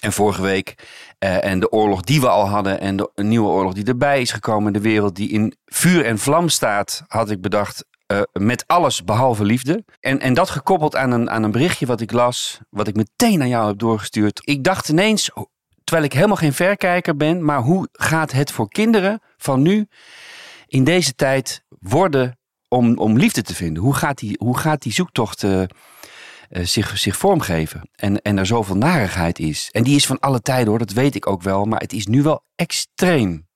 En 0.03 0.11
vorige 0.13 0.41
week. 0.41 0.75
eh, 1.19 1.43
en 1.45 1.59
de 1.59 1.71
oorlog 1.71 2.01
die 2.01 2.21
we 2.21 2.29
al 2.29 2.47
hadden. 2.47 2.79
En 2.79 2.95
de 2.95 3.11
een 3.15 3.27
nieuwe 3.27 3.47
oorlog 3.49 3.73
die 3.73 3.83
erbij 3.85 4.21
is 4.21 4.31
gekomen. 4.31 4.73
De 4.73 4.79
wereld 4.81 5.15
die 5.15 5.29
in 5.29 5.53
vuur 5.65 6.05
en 6.05 6.19
vlam 6.19 6.49
staat. 6.49 7.03
Had 7.07 7.29
ik 7.29 7.41
bedacht. 7.41 7.85
eh, 8.07 8.21
met 8.33 8.63
alles 8.67 9.03
behalve 9.03 9.43
liefde. 9.43 9.83
En, 9.99 10.19
en 10.19 10.33
dat 10.33 10.49
gekoppeld 10.49 10.95
aan 10.95 11.11
een, 11.11 11.29
aan 11.29 11.43
een 11.43 11.51
berichtje 11.51 11.85
wat 11.85 12.01
ik 12.01 12.11
las. 12.11 12.59
Wat 12.69 12.87
ik 12.87 12.95
meteen 12.95 13.41
aan 13.41 13.47
jou 13.47 13.67
heb 13.67 13.77
doorgestuurd. 13.79 14.41
Ik 14.43 14.63
dacht 14.63 14.89
ineens. 14.89 15.31
Terwijl 15.83 16.05
ik 16.07 16.13
helemaal 16.13 16.35
geen 16.35 16.53
verkijker 16.53 17.17
ben. 17.17 17.45
Maar 17.45 17.59
hoe 17.61 17.87
gaat 17.91 18.31
het 18.31 18.51
voor 18.51 18.69
kinderen 18.69 19.21
van 19.37 19.61
nu. 19.61 19.87
In 20.67 20.83
deze 20.83 21.15
tijd 21.15 21.63
worden 21.79 22.37
om, 22.67 22.97
om 22.97 23.17
liefde 23.17 23.41
te 23.41 23.55
vinden? 23.55 23.83
Hoe 23.83 23.95
gaat 23.95 24.17
die, 24.17 24.35
hoe 24.39 24.57
gaat 24.57 24.81
die 24.81 24.93
zoektocht 24.93 25.43
eh, 25.43 25.63
eh, 26.53 26.63
zich, 26.63 26.97
zich 26.97 27.15
vormgeven? 27.15 27.89
En, 27.95 28.21
en 28.21 28.37
er 28.37 28.45
zoveel 28.45 28.75
narigheid 28.75 29.39
is. 29.39 29.69
En 29.71 29.83
die 29.83 29.95
is 29.95 30.05
van 30.05 30.19
alle 30.19 30.41
tijden 30.41 30.67
hoor, 30.67 30.79
dat 30.79 30.91
weet 30.91 31.15
ik 31.15 31.27
ook 31.27 31.41
wel. 31.41 31.65
Maar 31.65 31.79
het 31.79 31.93
is 31.93 32.05
nu 32.05 32.21
wel 32.21 32.43
extreem 32.55 33.47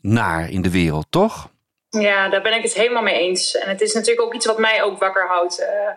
naar 0.00 0.50
in 0.50 0.62
de 0.62 0.70
wereld, 0.70 1.06
toch? 1.10 1.50
Ja, 1.88 2.28
daar 2.28 2.42
ben 2.42 2.54
ik 2.54 2.62
het 2.62 2.74
helemaal 2.74 3.02
mee 3.02 3.18
eens. 3.18 3.56
En 3.56 3.68
het 3.68 3.80
is 3.80 3.94
natuurlijk 3.94 4.26
ook 4.26 4.34
iets 4.34 4.46
wat 4.46 4.58
mij 4.58 4.82
ook 4.82 4.98
wakker 4.98 5.26
houdt 5.26 5.58
eh, 5.58 5.90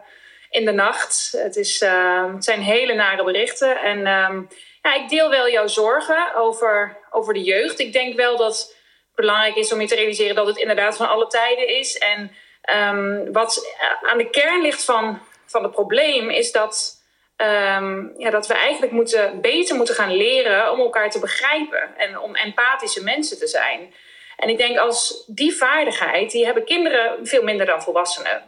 in 0.49 0.65
de 0.65 0.71
nacht. 0.71 1.29
Het, 1.38 1.55
is, 1.55 1.81
uh, 1.81 2.33
het 2.33 2.43
zijn 2.43 2.61
hele 2.61 2.93
nare 2.93 3.23
berichten. 3.23 3.81
En 3.81 3.97
uh, 3.97 4.51
ja, 4.81 4.95
ik 4.95 5.09
deel 5.09 5.29
wel 5.29 5.49
jouw 5.49 5.67
zorgen 5.67 6.35
over, 6.35 6.97
over 7.11 7.33
de 7.33 7.43
jeugd. 7.43 7.79
Ik 7.79 7.93
denk 7.93 8.15
wel 8.15 8.38
dat 8.38 8.57
het 8.57 8.75
belangrijk 9.15 9.55
is 9.55 9.73
om 9.73 9.81
je 9.81 9.88
te 9.88 9.95
realiseren 9.95 10.35
dat 10.35 10.47
het 10.47 10.57
inderdaad 10.57 10.97
van 10.97 11.09
alle 11.09 11.27
tijden 11.27 11.77
is. 11.77 11.97
En 11.97 12.31
um, 12.75 13.31
wat 13.31 13.75
aan 14.01 14.17
de 14.17 14.29
kern 14.29 14.61
ligt 14.61 14.83
van, 14.83 15.19
van 15.49 15.63
het 15.63 15.71
probleem 15.71 16.29
is 16.29 16.51
dat. 16.51 16.97
Um, 17.41 18.13
ja, 18.17 18.29
dat 18.29 18.47
we 18.47 18.53
eigenlijk 18.53 18.91
moeten, 18.91 19.41
beter 19.41 19.75
moeten 19.75 19.95
gaan 19.95 20.15
leren 20.15 20.71
om 20.71 20.79
elkaar 20.79 21.09
te 21.09 21.19
begrijpen 21.19 21.97
en 21.97 22.19
om 22.19 22.35
empathische 22.35 23.03
mensen 23.03 23.37
te 23.39 23.47
zijn. 23.47 23.93
En 24.37 24.49
ik 24.49 24.57
denk 24.57 24.77
als 24.77 25.23
die 25.27 25.55
vaardigheid, 25.55 26.31
die 26.31 26.45
hebben 26.45 26.65
kinderen 26.65 27.27
veel 27.27 27.43
minder 27.43 27.65
dan 27.65 27.83
volwassenen. 27.83 28.43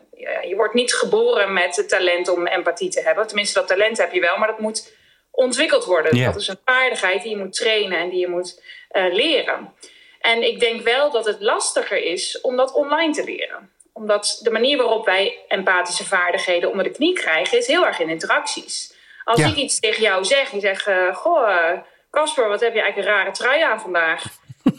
Je 0.48 0.56
wordt 0.56 0.74
niet 0.74 0.94
geboren 0.94 1.54
met 1.54 1.76
het 1.76 1.90
talent 1.90 2.28
om 2.30 2.48
empathie 2.48 2.90
te 2.90 3.02
hebben. 3.02 3.28
Tenminste, 3.28 3.60
dat 3.60 3.68
talent 3.68 3.98
heb 3.98 4.14
je 4.14 4.20
wel, 4.20 4.38
maar 4.38 4.48
dat 4.48 4.60
moet 4.60 4.94
ontwikkeld 5.32 5.86
worden. 5.86 6.16
Yeah. 6.16 6.32
Dat 6.32 6.42
is 6.42 6.48
een 6.48 6.60
vaardigheid 6.66 7.22
die 7.22 7.32
je 7.32 7.38
moet 7.38 7.54
trainen 7.54 8.00
en 8.00 8.10
die 8.10 8.20
je 8.20 8.28
moet 8.28 8.62
uh, 8.92 9.14
leren. 9.14 9.74
En 10.20 10.44
ik 10.44 10.60
denk 10.60 10.82
wel 10.82 11.12
dat 11.12 11.26
het 11.26 11.42
lastiger 11.42 12.04
is 12.04 12.42
om 12.42 12.58
dat 12.58 12.74
online 12.74 13.14
te 13.14 13.24
leren. 13.24 13.72
Omdat 13.94 14.40
de 14.44 14.52
manier 14.52 14.78
waarop 14.78 15.06
wij 15.06 15.38
empathische 15.48 16.06
vaardigheden 16.06 16.70
onder 16.70 16.84
de 16.84 16.92
knie 16.92 17.14
krijgen, 17.14 17.58
is 17.58 17.68
heel 17.68 17.86
erg 17.86 18.00
in 18.00 18.10
interacties. 18.10 18.94
Als 19.24 19.40
ja. 19.40 19.48
ik 19.48 19.56
iets 19.56 19.80
tegen 19.80 20.02
jou 20.02 20.26
zeg, 20.26 20.50
zegt: 20.58 20.88
uh, 20.88 21.16
Goh, 21.16 21.72
Casper, 22.12 22.48
wat 22.48 22.60
heb 22.60 22.74
je 22.74 22.82
eigenlijk 22.82 23.10
een 23.10 23.16
rare 23.16 23.32
trui 23.32 23.62
aan 23.62 23.82
vandaag? 23.82 24.24
Uh, 24.66 24.72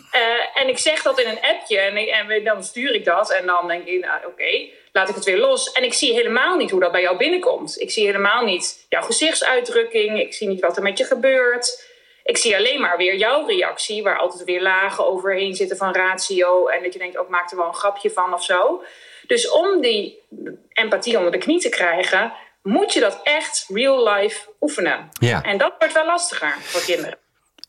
en 0.62 0.68
ik 0.68 0.78
zeg 0.78 1.02
dat 1.02 1.20
in 1.20 1.28
een 1.28 1.40
appje 1.42 1.78
en, 1.78 1.96
ik, 1.96 2.08
en, 2.08 2.44
dan 2.44 2.64
stuur 2.64 2.94
ik 2.94 3.04
dat. 3.04 3.32
En 3.32 3.46
dan 3.46 3.68
denk 3.68 3.86
ik, 3.86 4.00
nou, 4.00 4.16
oké, 4.16 4.26
okay, 4.26 4.72
laat 4.92 5.08
ik 5.08 5.14
het 5.14 5.24
weer 5.24 5.38
los. 5.38 5.72
En 5.72 5.84
ik 5.84 5.92
zie 5.92 6.12
helemaal 6.12 6.56
niet 6.56 6.70
hoe 6.70 6.80
dat 6.80 6.92
bij 6.92 7.02
jou 7.02 7.16
binnenkomt. 7.16 7.80
Ik 7.80 7.90
zie 7.90 8.06
helemaal 8.06 8.44
niet 8.44 8.86
jouw 8.88 9.02
gezichtsuitdrukking. 9.02 10.20
Ik 10.20 10.34
zie 10.34 10.48
niet 10.48 10.60
wat 10.60 10.76
er 10.76 10.82
met 10.82 10.98
je 10.98 11.04
gebeurt. 11.04 11.90
Ik 12.24 12.36
zie 12.36 12.56
alleen 12.56 12.80
maar 12.80 12.96
weer 12.96 13.14
jouw 13.14 13.46
reactie, 13.46 14.02
waar 14.02 14.18
altijd 14.18 14.44
weer 14.44 14.62
lagen 14.62 15.06
overheen 15.06 15.54
zitten 15.54 15.76
van 15.76 15.94
ratio. 15.94 16.66
En 16.66 16.82
dat 16.82 16.92
je 16.92 16.98
denkt, 16.98 17.16
ook 17.16 17.24
oh, 17.24 17.30
maak 17.30 17.50
er 17.50 17.56
wel 17.56 17.66
een 17.66 17.74
grapje 17.74 18.10
van 18.10 18.34
of 18.34 18.44
zo. 18.44 18.82
Dus 19.26 19.50
om 19.50 19.80
die 19.80 20.22
empathie 20.72 21.16
onder 21.16 21.32
de 21.32 21.38
knie 21.38 21.60
te 21.60 21.68
krijgen, 21.68 22.32
moet 22.62 22.92
je 22.92 23.00
dat 23.00 23.20
echt 23.22 23.66
real 23.68 24.08
life 24.08 24.48
oefenen. 24.60 25.08
Ja. 25.12 25.42
En 25.42 25.58
dat 25.58 25.74
wordt 25.78 25.94
wel 25.94 26.06
lastiger 26.06 26.56
voor 26.60 26.84
kinderen. 26.84 27.18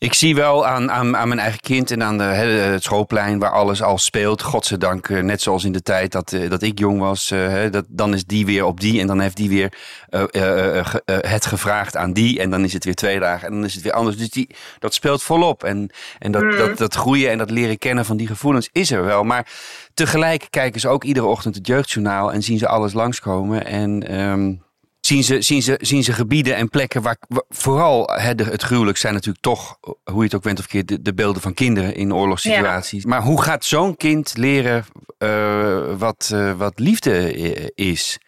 Ik 0.04 0.14
zie 0.14 0.36
wel 0.36 0.66
aan, 0.66 0.92
aan, 0.92 1.18
aan 1.18 1.28
mijn 1.28 1.40
eigen 1.40 1.60
kind 1.60 1.92
en 1.92 2.04
aan 2.04 2.18
de, 2.18 2.24
het 2.24 2.84
schoolplein 2.84 3.40
waar 3.40 3.52
alles 3.52 3.82
al 3.82 3.98
speelt. 3.98 4.42
Godzijdank, 4.42 5.10
net 5.10 5.42
zoals 5.42 5.64
in 5.64 5.72
de 5.72 5.82
tijd 5.82 6.12
dat, 6.12 6.36
dat 6.50 6.62
ik 6.62 6.80
jong 6.80 7.00
was. 7.00 7.34
Dat, 7.72 7.86
dan 7.88 8.14
is 8.14 8.26
die 8.26 8.46
weer 8.46 8.66
op 8.66 8.80
die 8.80 9.00
en 9.00 9.08
dan 9.08 9.20
heeft 9.20 9.36
die 9.36 9.50
weer 9.50 9.74
uh, 10.10 10.24
uh, 10.32 10.76
uh, 10.76 10.84
het 11.06 11.46
gevraagd 11.46 11.96
aan 11.96 12.14
die. 12.14 12.40
En 12.40 12.50
dan 12.50 12.64
is 12.64 12.74
het 12.74 12.86
weer 12.86 12.96
twee 12.96 13.20
dagen 13.20 13.48
en 13.48 13.54
dan 13.54 13.64
is 13.64 13.74
het 13.74 13.84
weer 13.84 13.94
anders. 13.94 14.18
Dus 14.18 14.30
die, 14.30 14.50
dat 14.80 14.94
speelt 14.94 15.24
volop. 15.24 15.64
En, 15.64 15.90
en 16.20 16.32
dat, 16.32 16.44
mm. 16.44 16.58
dat, 16.58 16.78
dat 16.78 16.96
groeien 16.96 17.30
en 17.30 17.38
dat 17.38 17.52
leren 17.52 17.78
kennen 17.78 18.06
van 18.06 18.18
die 18.18 18.28
gevoelens 18.28 18.70
is 18.72 18.92
er 18.92 19.04
wel. 19.04 19.24
Maar 19.24 19.48
tegelijk 19.94 20.48
kijken 20.50 20.80
ze 20.80 20.88
ook 20.88 21.04
iedere 21.04 21.26
ochtend 21.26 21.56
het 21.56 21.68
jeugdjournaal 21.68 22.34
en 22.34 22.44
zien 22.44 22.58
ze 22.58 22.68
alles 22.68 22.94
langskomen. 22.94 23.66
En... 23.66 24.20
Um, 24.20 24.63
zien 25.06 25.24
ze, 25.24 25.42
zien, 25.42 25.62
ze, 25.62 25.78
zien 25.82 26.04
ze 26.04 26.14
gebieden 26.14 26.56
en 26.56 26.70
plekken 26.70 27.02
waar, 27.02 27.18
vooral 27.50 28.10
hè, 28.14 28.36
de, 28.36 28.44
het 28.44 28.64
gruwelijk 28.64 28.98
zijn 28.98 29.14
natuurlijk 29.14 29.44
toch, 29.44 29.78
hoe 30.04 30.18
je 30.18 30.24
het 30.24 30.36
ook 30.36 30.44
bent 30.44 30.60
of 30.60 30.68
keer, 30.68 30.86
de, 30.86 31.02
de 31.02 31.14
beelden 31.14 31.42
van 31.42 31.54
kinderen 31.54 31.96
in 31.96 32.14
oorlogssituaties. 32.14 33.04
Ja. 33.04 33.10
Maar 33.10 33.22
hoe 33.22 33.42
gaat 33.42 33.66
zo'n 33.66 33.98
kind 33.98 34.38
leren 34.38 34.86
uh, 35.20 35.96
wat, 35.98 36.30
uh, 36.34 36.58
wat 36.58 36.80
liefde 36.80 37.34
is? 37.76 38.20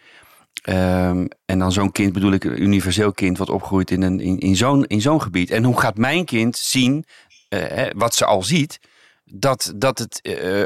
Um, 0.70 1.28
en 1.46 1.60
dan 1.60 1.72
zo'n 1.72 1.92
kind 1.92 2.14
bedoel 2.14 2.32
ik 2.32 2.44
een 2.44 2.62
universeel 2.62 3.12
kind 3.12 3.38
wat 3.38 3.50
opgroeit 3.50 3.92
in, 3.92 4.02
een, 4.02 4.20
in, 4.20 4.40
in 4.40 4.56
zo'n 4.56 4.86
in 4.86 5.02
zo'n 5.02 5.22
gebied. 5.22 5.52
En 5.52 5.64
hoe 5.64 5.80
gaat 5.80 5.98
mijn 5.98 6.26
kind 6.26 6.58
zien, 6.58 7.06
uh, 7.50 7.62
wat 7.96 8.16
ze 8.16 8.26
al 8.26 8.44
ziet, 8.44 8.80
dat, 9.24 9.74
dat 9.76 10.00
het 10.00 10.22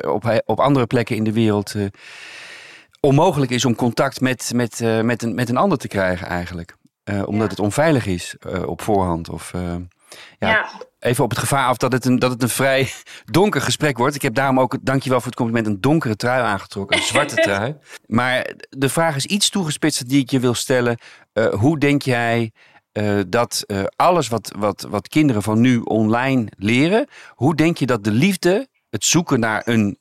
op, 0.05 0.41
op 0.45 0.59
andere 0.59 0.85
plekken 0.85 1.15
in 1.15 1.23
de 1.23 1.33
wereld 1.33 1.73
onmogelijk 3.00 3.51
is 3.51 3.65
om 3.65 3.75
contact 3.75 4.22
met, 4.22 4.51
met, 4.56 4.79
uh, 4.79 5.01
met, 5.01 5.24
een, 5.24 5.36
met 5.36 5.50
een 5.50 5.58
ander 5.58 5.77
te 5.77 5.88
krijgen 5.88 6.27
eigenlijk. 6.27 6.77
Uh, 7.03 7.27
omdat 7.27 7.44
ja. 7.44 7.50
het 7.50 7.60
onveilig 7.60 8.06
is 8.06 8.36
uh, 8.48 8.68
op 8.68 8.82
voorhand. 8.82 9.29
Of, 9.29 9.51
ja, 9.53 10.50
ja, 10.50 10.70
Even 11.00 11.24
op 11.24 11.29
het 11.29 11.39
gevaar 11.39 11.68
af 11.68 11.77
dat 11.77 11.91
het, 11.91 12.06
een, 12.06 12.20
dat 12.20 12.32
het 12.32 12.41
een 12.41 12.50
vrij 12.50 12.91
donker 13.25 13.62
gesprek 13.62 13.98
wordt. 13.98 14.15
Ik 14.15 14.22
heb 14.22 14.34
daarom 14.34 14.60
ook, 14.60 14.77
dankjewel 14.82 15.18
voor 15.18 15.27
het 15.27 15.36
compliment, 15.36 15.68
een 15.68 15.82
donkere 15.82 16.15
trui 16.15 16.44
aangetrokken. 16.44 16.98
Een 16.98 17.03
zwarte 17.03 17.36
trui. 17.48 17.75
Maar 18.06 18.53
de 18.70 18.89
vraag 18.89 19.15
is 19.15 19.25
iets 19.25 19.50
toegespitst 19.50 20.10
die 20.10 20.22
ik 20.22 20.29
je 20.29 20.39
wil 20.39 20.53
stellen. 20.53 21.00
hoe 21.51 21.79
denk 21.79 22.01
jij 22.01 22.51
dat 23.27 23.65
alles 23.96 24.27
wat, 24.27 24.51
wat, 24.58 24.86
wat 24.89 25.08
kinderen 25.08 25.44
van 25.44 25.62
nu 25.62 25.79
online 25.79 26.48
leren... 26.58 27.08
hoe 27.29 27.56
denk 27.56 27.77
je 27.77 27.86
dat 27.86 28.03
de 28.03 28.12
liefde, 28.12 28.68
het 28.89 29.06
zoeken 29.06 29.39
naar 29.39 29.62
een 29.65 29.98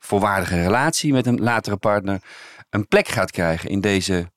volwaardige 0.00 0.62
relatie 0.62 1.12
met 1.12 1.26
een 1.26 1.40
latere 1.40 1.76
partner 1.76 2.20
een 2.70 2.88
plek 2.88 3.08
gaat 3.08 3.30
krijgen 3.30 3.70
in 3.70 3.80
deze 3.80 4.30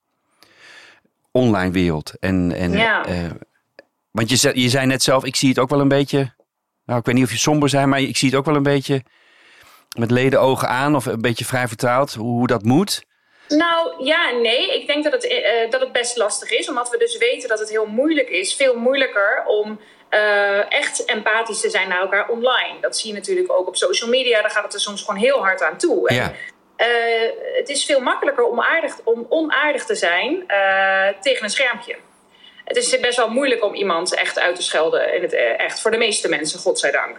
online 1.32 1.72
wereld. 1.72 2.13
En, 2.20 2.51
en, 2.51 2.72
ja. 2.72 3.08
uh, 3.08 3.32
want 4.12 4.29
je, 4.29 4.62
je 4.62 4.70
zei 4.70 4.86
net 4.86 5.03
zelf, 5.03 5.25
ik 5.25 5.36
zie 5.36 5.50
het 5.50 5.60
ook 5.60 5.70
wel 5.70 5.79
een 5.79 5.88
beetje. 5.88 6.34
Nou, 6.86 7.00
ik 7.00 7.05
weet 7.05 7.15
niet 7.15 7.24
of 7.24 7.32
je 7.32 7.38
somber 7.38 7.70
zijn, 7.70 7.89
maar 7.89 8.01
ik 8.01 8.17
zie 8.17 8.29
het 8.29 8.38
ook 8.38 8.46
wel 8.46 8.55
een 8.55 8.63
beetje 8.63 9.03
met 9.98 10.12
leden 10.12 10.41
ogen 10.41 10.67
aan 10.67 10.96
of 10.96 11.05
een 11.05 11.22
beetje 11.22 11.46
vrij 11.46 11.67
vertaald 11.67 12.13
hoe, 12.13 12.32
hoe 12.32 12.48
dat 12.48 12.63
moet. 12.63 13.03
Nou 13.48 14.05
ja, 14.05 14.32
nee. 14.32 14.82
Ik 14.82 14.88
denk 14.88 15.03
dat 15.03 15.13
het, 15.13 15.25
uh, 15.25 15.72
dat 15.72 15.82
het 15.82 15.91
best 15.91 16.17
lastig 16.17 16.51
is, 16.51 16.70
omdat 16.70 16.89
we 16.89 16.98
dus 16.98 17.17
weten 17.17 17.50
dat 17.50 17.60
het 17.60 17.70
heel 17.70 17.86
moeilijk 17.86 18.29
is. 18.29 18.55
Veel 18.55 18.75
moeilijker 18.75 19.43
om 19.46 19.79
uh, 20.13 20.72
echt 20.72 21.05
empathisch 21.05 21.62
te 21.62 21.70
zijn 21.70 21.89
naar 21.89 22.01
elkaar 22.01 22.29
online. 22.29 22.79
Dat 22.82 22.98
zie 22.98 23.12
je 23.12 23.17
natuurlijk 23.17 23.51
ook 23.51 23.67
op 23.67 23.75
social 23.75 24.10
media. 24.10 24.41
Daar 24.41 24.51
gaat 24.51 24.63
het 24.63 24.74
er 24.74 24.79
soms 24.79 25.03
gewoon 25.03 25.20
heel 25.20 25.43
hard 25.43 25.62
aan 25.62 25.77
toe. 25.77 26.13
Ja. 26.13 26.24
En, 26.75 26.88
uh, 26.88 27.32
het 27.55 27.70
is 27.70 27.86
veel 27.86 28.00
makkelijker 28.00 28.43
om, 28.43 28.62
aardig, 28.62 28.96
om 29.03 29.25
onaardig 29.29 29.86
te 29.86 29.96
zijn 29.96 30.43
uh, 30.48 31.08
tegen 31.22 31.43
een 31.43 31.50
schermpje. 31.50 31.96
Het 32.65 32.77
is 32.77 33.00
best 33.00 33.17
wel 33.17 33.29
moeilijk 33.29 33.63
om 33.63 33.74
iemand 33.74 34.15
echt 34.15 34.39
uit 34.39 34.55
te 34.55 34.63
schelden. 34.63 35.13
In 35.15 35.22
het 35.22 35.34
echt, 35.58 35.82
voor 35.82 35.91
de 35.91 35.98
meeste 35.98 36.29
mensen, 36.29 36.60
godzijdank. 36.60 37.17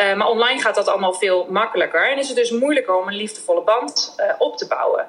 Uh, 0.00 0.14
maar 0.14 0.28
online 0.28 0.60
gaat 0.60 0.74
dat 0.74 0.88
allemaal 0.88 1.12
veel 1.12 1.46
makkelijker. 1.50 2.10
En 2.10 2.18
is 2.18 2.28
het 2.28 2.36
dus 2.36 2.50
moeilijker 2.50 2.94
om 2.94 3.08
een 3.08 3.14
liefdevolle 3.14 3.62
band 3.62 4.16
op 4.38 4.56
te 4.56 4.66
bouwen. 4.66 5.06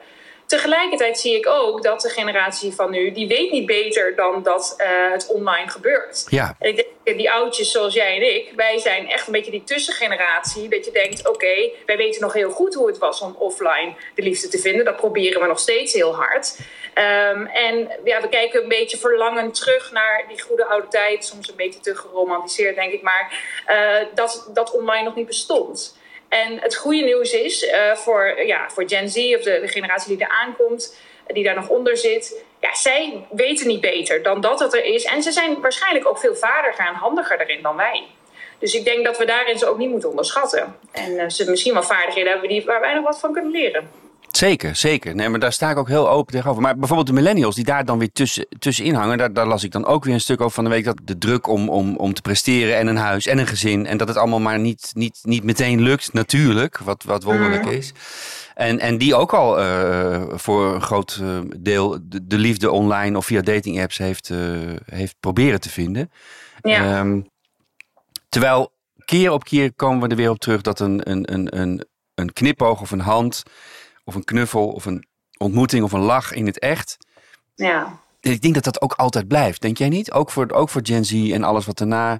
Tegelijkertijd 0.51 1.20
zie 1.20 1.36
ik 1.36 1.48
ook 1.48 1.84
dat 1.84 2.01
de 2.01 2.10
generatie 2.10 2.72
van 2.74 2.91
nu, 2.91 3.12
die 3.12 3.27
weet 3.27 3.51
niet 3.51 3.65
beter 3.65 4.15
dan 4.15 4.43
dat 4.43 4.75
uh, 4.77 5.12
het 5.12 5.27
online 5.27 5.70
gebeurt. 5.70 6.25
Ja. 6.29 6.55
En 6.60 6.70
ik 6.70 6.75
denk, 7.03 7.17
die 7.17 7.31
oudjes 7.31 7.72
zoals 7.72 7.93
jij 7.93 8.15
en 8.15 8.36
ik, 8.36 8.53
wij 8.55 8.79
zijn 8.79 9.10
echt 9.10 9.27
een 9.27 9.34
beetje 9.34 9.51
die 9.51 9.63
tussengeneratie. 9.63 10.70
Dat 10.70 10.86
je 10.86 10.91
denkt, 10.91 11.20
oké, 11.20 11.29
okay, 11.29 11.74
wij 11.86 11.98
weten 11.98 12.22
nog 12.22 12.34
heel 12.34 12.50
goed 12.50 12.74
hoe 12.74 12.88
het 12.88 12.98
was 12.98 13.22
om 13.22 13.36
offline 13.39 13.93
de 14.15 14.22
liefde 14.22 14.48
te 14.48 14.60
vinden. 14.60 14.86
Dat 14.86 14.96
proberen 14.96 15.41
we 15.41 15.48
nog 15.48 15.60
steeds 15.60 15.93
heel 15.93 16.15
hard. 16.15 16.58
Um, 16.96 17.46
en 17.46 17.89
ja, 18.03 18.22
we 18.22 18.29
kijken 18.29 18.62
een 18.62 18.70
beetje 18.70 18.98
verlangend 18.98 19.55
terug 19.55 19.91
naar 19.91 20.25
die 20.27 20.41
goede 20.41 20.65
oude 20.65 20.88
tijd. 20.88 21.25
Soms 21.25 21.50
een 21.50 21.55
beetje 21.55 21.79
te 21.79 21.96
geromantiseerd, 21.96 22.75
denk 22.75 22.93
ik. 22.93 23.01
Maar 23.01 23.34
uh, 23.67 24.08
dat, 24.15 24.50
dat 24.53 24.72
online 24.72 25.03
nog 25.03 25.15
niet 25.15 25.27
bestond. 25.27 26.00
En 26.31 26.59
het 26.59 26.75
goede 26.75 27.03
nieuws 27.03 27.33
is 27.33 27.63
uh, 27.63 27.95
voor, 27.95 28.43
ja, 28.45 28.69
voor 28.69 28.83
Gen 28.88 29.09
Z 29.09 29.15
of 29.17 29.41
de, 29.41 29.61
generatie 29.65 30.17
die 30.17 30.25
er 30.25 30.31
aankomt, 30.31 30.97
die 31.27 31.43
daar 31.43 31.55
nog 31.55 31.69
onder 31.69 31.97
zit. 31.97 32.43
Ja, 32.59 32.75
zij 32.75 33.25
weten 33.31 33.67
niet 33.67 33.81
beter 33.81 34.23
dan 34.23 34.41
dat 34.41 34.59
het 34.59 34.73
er 34.73 34.85
is. 34.85 35.03
En 35.03 35.23
ze 35.23 35.31
zijn 35.31 35.61
waarschijnlijk 35.61 36.07
ook 36.07 36.19
veel 36.19 36.35
vaardiger 36.35 36.85
en 36.85 36.93
handiger 36.93 37.38
daarin 37.38 37.61
dan 37.61 37.75
wij. 37.75 38.05
Dus 38.59 38.73
ik 38.73 38.85
denk 38.85 39.05
dat 39.05 39.17
we 39.17 39.25
daarin 39.25 39.57
ze 39.57 39.65
ook 39.65 39.77
niet 39.77 39.89
moeten 39.89 40.09
onderschatten. 40.09 40.79
En 40.91 41.11
uh, 41.11 41.29
ze 41.29 41.50
misschien 41.50 41.73
wel 41.73 41.83
vaardigheden 41.83 42.31
hebben 42.31 42.50
die, 42.50 42.65
waar 42.65 42.81
wij 42.81 42.93
nog 42.93 43.03
wat 43.03 43.19
van 43.19 43.33
kunnen 43.33 43.51
leren. 43.51 43.91
Zeker, 44.31 44.75
zeker. 44.75 45.15
Nee, 45.15 45.29
maar 45.29 45.39
daar 45.39 45.53
sta 45.53 45.69
ik 45.69 45.77
ook 45.77 45.88
heel 45.88 46.09
open 46.09 46.33
tegenover. 46.33 46.61
Maar 46.61 46.77
bijvoorbeeld 46.77 47.07
de 47.07 47.13
millennials 47.13 47.55
die 47.55 47.65
daar 47.65 47.85
dan 47.85 48.00
weer 48.00 48.11
tussen, 48.11 48.47
tussenin 48.59 48.93
hangen. 48.93 49.17
Daar, 49.17 49.33
daar 49.33 49.47
las 49.47 49.63
ik 49.63 49.71
dan 49.71 49.85
ook 49.85 50.03
weer 50.03 50.13
een 50.13 50.21
stuk 50.21 50.41
over 50.41 50.53
van 50.53 50.63
de 50.63 50.69
week. 50.69 50.83
Dat 50.83 51.00
de 51.03 51.17
druk 51.17 51.47
om, 51.47 51.69
om, 51.69 51.95
om 51.95 52.13
te 52.13 52.21
presteren 52.21 52.77
en 52.77 52.88
een 52.88 52.97
huis 52.97 53.25
en 53.25 53.38
een 53.38 53.47
gezin. 53.47 53.85
En 53.85 53.97
dat 53.97 54.07
het 54.07 54.17
allemaal 54.17 54.39
maar 54.39 54.59
niet, 54.59 54.91
niet, 54.93 55.19
niet 55.21 55.43
meteen 55.43 55.81
lukt, 55.81 56.13
natuurlijk. 56.13 56.77
Wat, 56.77 57.03
wat 57.03 57.23
wonderlijk 57.23 57.63
mm. 57.63 57.71
is. 57.71 57.93
En, 58.55 58.79
en 58.79 58.97
die 58.97 59.15
ook 59.15 59.33
al 59.33 59.59
uh, 59.59 60.23
voor 60.29 60.73
een 60.73 60.81
groot 60.81 61.19
uh, 61.21 61.39
deel 61.57 62.00
de, 62.01 62.27
de, 62.27 62.38
liefde 62.38 62.71
online 62.71 63.17
of 63.17 63.25
via 63.25 63.41
dating 63.41 63.81
apps 63.81 63.97
heeft, 63.97 64.29
uh, 64.29 64.39
heeft 64.85 65.15
proberen 65.19 65.59
te 65.59 65.69
vinden. 65.69 66.11
Ja. 66.61 67.00
Um, 67.00 67.29
terwijl 68.29 68.71
keer 69.05 69.31
op 69.31 69.43
keer 69.43 69.73
komen 69.73 70.01
we 70.01 70.07
er 70.07 70.15
weer 70.15 70.29
op 70.29 70.39
terug 70.39 70.61
dat 70.61 70.79
een, 70.79 71.09
een, 71.09 71.33
een, 71.33 71.59
een, 71.59 71.85
een 72.15 72.33
knipoog 72.33 72.81
of 72.81 72.91
een 72.91 73.00
hand 73.00 73.43
of 74.03 74.15
een 74.15 74.24
knuffel 74.24 74.67
of 74.67 74.86
een 74.86 75.05
ontmoeting 75.38 75.84
of 75.84 75.91
een 75.91 76.01
lach 76.01 76.34
in 76.34 76.46
het 76.46 76.60
echt. 76.60 76.98
Ja. 77.55 78.00
Ik 78.22 78.41
denk 78.41 78.53
dat 78.53 78.63
dat 78.63 78.81
ook 78.81 78.93
altijd 78.93 79.27
blijft. 79.27 79.62
Denk 79.62 79.77
jij 79.77 79.89
niet? 79.89 80.12
Ook 80.12 80.31
voor, 80.31 80.51
ook 80.51 80.70
voor 80.70 80.81
Gen 80.84 81.05
Z 81.05 81.31
en 81.31 81.43
alles 81.43 81.65
wat 81.65 81.77
daarna 81.77 82.20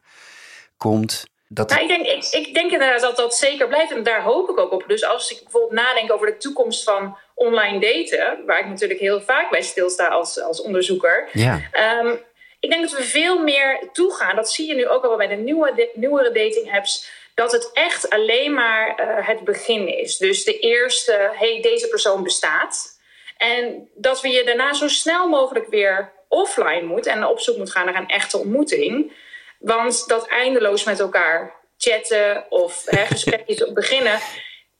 komt. 0.77 1.25
Dat... 1.47 1.69
Nou, 1.69 1.81
ik, 1.81 1.88
denk, 1.88 2.05
ik, 2.05 2.27
ik 2.31 2.53
denk 2.53 2.71
inderdaad 2.71 3.01
dat 3.01 3.17
dat 3.17 3.35
zeker 3.35 3.67
blijft 3.67 3.91
en 3.91 4.03
daar 4.03 4.23
hoop 4.23 4.50
ik 4.50 4.59
ook 4.59 4.71
op. 4.71 4.83
Dus 4.88 5.05
als 5.05 5.31
ik 5.31 5.39
bijvoorbeeld 5.43 5.71
nadenk 5.71 6.11
over 6.11 6.27
de 6.27 6.38
toekomst 6.38 6.83
van 6.83 7.17
online 7.35 7.79
daten, 7.79 8.45
waar 8.45 8.59
ik 8.59 8.67
natuurlijk 8.67 9.00
heel 9.00 9.21
vaak 9.21 9.50
bij 9.50 9.61
stilsta 9.61 10.07
als, 10.07 10.41
als 10.41 10.61
onderzoeker. 10.61 11.29
Ja. 11.31 11.61
Ehm, 11.71 12.15
ik 12.59 12.69
denk 12.69 12.81
dat 12.81 12.97
we 13.00 13.03
veel 13.03 13.43
meer 13.43 13.89
toegaan. 13.91 14.35
Dat 14.35 14.51
zie 14.51 14.67
je 14.67 14.75
nu 14.75 14.88
ook 14.88 15.03
al 15.03 15.17
bij 15.17 15.27
de 15.27 15.35
nieuwe, 15.35 15.73
de, 15.75 15.91
nieuwere 15.93 16.31
dating 16.31 16.73
apps. 16.75 17.11
Dat 17.35 17.51
het 17.51 17.69
echt 17.73 18.09
alleen 18.09 18.53
maar 18.53 19.00
uh, 19.00 19.27
het 19.27 19.43
begin 19.43 19.97
is. 19.97 20.17
Dus 20.17 20.43
de 20.43 20.59
eerste, 20.59 21.31
hey, 21.33 21.61
deze 21.61 21.88
persoon 21.88 22.23
bestaat. 22.23 23.00
En 23.38 23.89
dat 23.95 24.21
we 24.21 24.29
je 24.29 24.43
daarna 24.43 24.73
zo 24.73 24.88
snel 24.88 25.27
mogelijk 25.27 25.67
weer 25.67 26.11
offline 26.27 26.81
moet 26.81 27.05
en 27.05 27.25
op 27.25 27.39
zoek 27.39 27.57
moet 27.57 27.71
gaan 27.71 27.85
naar 27.85 27.95
een 27.95 28.07
echte 28.07 28.38
ontmoeting. 28.38 29.13
Want 29.59 30.07
dat 30.07 30.27
eindeloos 30.27 30.83
met 30.83 31.00
elkaar 31.00 31.55
chatten 31.77 32.45
of 32.50 32.83
hè, 32.85 33.05
gesprekjes 33.15 33.71
beginnen, 33.73 34.19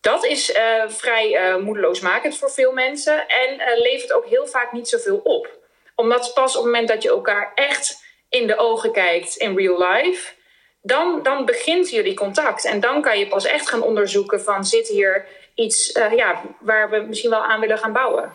dat 0.02 0.26
is 0.26 0.56
uh, 0.56 0.84
vrij 0.88 1.50
uh, 1.50 1.64
moedeloosmakend 1.64 2.38
voor 2.38 2.52
veel 2.52 2.72
mensen 2.72 3.28
en 3.28 3.78
levert 3.78 4.14
ook 4.14 4.26
heel 4.26 4.48
vaak 4.48 4.72
niet 4.72 4.90
zoveel 4.90 5.18
op. 5.18 5.60
Omdat 5.96 6.32
pas 6.34 6.56
op 6.56 6.64
het 6.64 6.72
moment 6.72 6.88
dat 6.88 7.04
je 7.04 7.10
elkaar 7.10 7.52
echt 7.56 8.04
in 8.30 8.48
de 8.48 8.58
ogen 8.58 8.92
kijkt 8.92 9.36
in 9.36 9.58
real 9.58 9.92
life, 9.92 10.34
dan, 10.82 11.20
dan 11.24 11.46
begint 11.46 11.90
jullie 11.90 12.14
contact. 12.14 12.66
En 12.66 12.80
dan 12.80 13.02
kan 13.02 13.20
je 13.20 13.28
pas 13.28 13.46
echt 13.46 13.70
gaan 13.70 13.82
onderzoeken 13.82 14.42
van 14.42 14.66
zit 14.66 14.88
hier 14.88 15.26
iets 15.56 15.92
ja, 16.16 16.42
waar 16.60 16.90
we 16.90 17.06
misschien 17.08 17.30
wel 17.30 17.44
aan 17.44 17.60
willen 17.60 17.78
gaan 17.78 17.94
bouwen. 17.94 18.32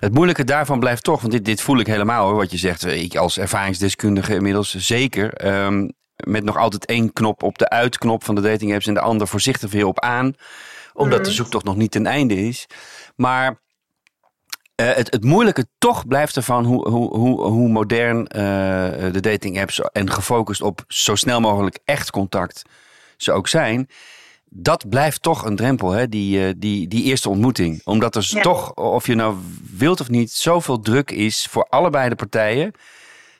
Het 0.00 0.14
moeilijke 0.14 0.44
daarvan 0.44 0.80
blijft 0.80 1.04
toch, 1.04 1.20
want 1.20 1.32
dit, 1.32 1.44
dit 1.44 1.60
voel 1.60 1.78
ik 1.78 1.86
helemaal 1.86 2.26
hoor, 2.26 2.36
wat 2.36 2.50
je 2.50 2.58
zegt. 2.58 2.84
Ik 2.86 3.16
als 3.16 3.38
ervaringsdeskundige 3.38 4.34
inmiddels 4.34 4.74
zeker. 4.74 5.46
Um, 5.64 5.96
met 6.26 6.44
nog 6.44 6.56
altijd 6.56 6.86
één 6.86 7.12
knop 7.12 7.42
op 7.42 7.58
de 7.58 7.68
uitknop 7.68 8.24
van 8.24 8.34
de 8.34 8.40
dating 8.40 8.74
apps 8.74 8.86
en 8.86 8.94
de 8.94 9.00
ander 9.00 9.28
voorzichtig 9.28 9.70
weer 9.70 9.86
op 9.86 10.00
aan. 10.00 10.34
Omdat 10.92 11.18
mm. 11.18 11.24
de 11.24 11.30
zoektocht 11.30 11.64
nog 11.64 11.76
niet 11.76 11.90
ten 11.90 12.06
einde 12.06 12.34
is. 12.34 12.66
Maar 13.16 13.60
uh, 14.80 14.92
het, 14.94 15.12
het 15.12 15.24
moeilijke 15.24 15.66
toch 15.78 16.06
blijft 16.06 16.36
ervan 16.36 16.64
hoe, 16.64 16.88
hoe, 16.88 17.16
hoe, 17.16 17.42
hoe 17.46 17.68
modern 17.68 18.18
uh, 18.18 18.32
de 19.12 19.20
dating 19.20 19.60
apps 19.60 19.80
en 19.80 20.10
gefocust 20.10 20.62
op 20.62 20.84
zo 20.88 21.14
snel 21.14 21.40
mogelijk 21.40 21.78
echt 21.84 22.10
contact 22.10 22.62
ze 23.16 23.32
ook 23.32 23.48
zijn 23.48 23.88
dat 24.50 24.88
blijft 24.88 25.22
toch 25.22 25.44
een 25.44 25.56
drempel, 25.56 25.90
hè? 25.90 26.08
Die, 26.08 26.58
die, 26.58 26.88
die 26.88 27.04
eerste 27.04 27.28
ontmoeting. 27.28 27.80
Omdat 27.84 28.16
er 28.16 28.26
ja. 28.28 28.42
toch, 28.42 28.74
of 28.74 29.06
je 29.06 29.14
nou 29.14 29.36
wilt 29.76 30.00
of 30.00 30.08
niet, 30.08 30.30
zoveel 30.30 30.80
druk 30.80 31.10
is 31.10 31.46
voor 31.50 31.66
allebei 31.68 32.08
de 32.08 32.14
partijen. 32.14 32.72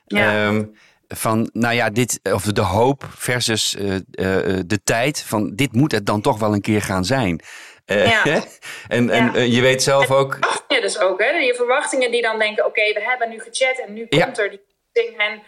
Ja. 0.05 0.47
Um, 0.47 0.75
van, 1.07 1.49
nou 1.53 1.75
ja, 1.75 1.89
dit, 1.89 2.19
of 2.23 2.43
de 2.43 2.61
hoop 2.61 3.07
versus 3.15 3.75
de 4.65 4.79
tijd. 4.83 5.23
Van 5.23 5.55
dit 5.55 5.73
moet 5.73 5.91
het 5.91 6.05
dan 6.05 6.21
toch 6.21 6.39
wel 6.39 6.53
een 6.53 6.61
keer 6.61 6.81
gaan 6.81 7.05
zijn. 7.05 7.41
Uh, 7.91 8.09
ja. 8.09 8.43
en 8.87 9.09
en 9.09 9.31
ja. 9.33 9.39
je 9.39 9.61
weet 9.61 9.83
zelf 9.83 10.11
ook. 10.11 10.37
Ja, 10.67 10.81
dus 10.81 10.99
ook, 10.99 11.19
hè? 11.19 11.29
Je 11.29 11.53
verwachtingen 11.53 12.11
die 12.11 12.21
dan 12.21 12.39
denken: 12.39 12.65
oké, 12.65 12.79
okay, 12.79 12.93
we 12.93 13.01
hebben 13.09 13.29
nu 13.29 13.39
gechat 13.39 13.77
en 13.87 13.93
nu 13.93 14.07
komt 14.07 14.39
er 14.39 14.49
die 14.49 14.61
ding. 14.91 15.17
En 15.17 15.41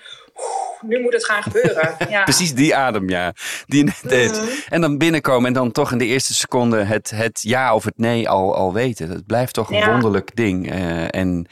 nu 0.81 1.00
moet 1.00 1.13
het 1.13 1.25
gaan 1.25 1.43
gebeuren. 1.43 1.95
Ja. 2.10 2.24
Precies 2.24 2.53
die 2.53 2.75
adem, 2.75 3.10
ja. 3.10 3.33
Die 3.65 3.83
net 3.83 4.01
deed. 4.03 4.31
Mm 4.31 4.48
-hmm. 4.48 4.62
En 4.69 4.81
dan 4.81 4.98
binnenkomen 4.98 5.48
en 5.48 5.53
dan 5.53 5.71
toch 5.71 5.91
in 5.91 5.98
de 5.98 6.05
eerste 6.05 6.33
seconde 6.33 6.83
het, 6.83 7.10
het 7.10 7.41
ja 7.41 7.75
of 7.75 7.83
het 7.83 7.98
nee 7.98 8.29
al, 8.29 8.55
al 8.55 8.74
weten. 8.74 9.10
Dat 9.10 9.25
blijft 9.25 9.53
toch 9.53 9.71
een 9.71 9.86
wonderlijk 9.86 10.36
ding. 10.36 10.74
Uh, 10.74 11.03
en, 11.03 11.48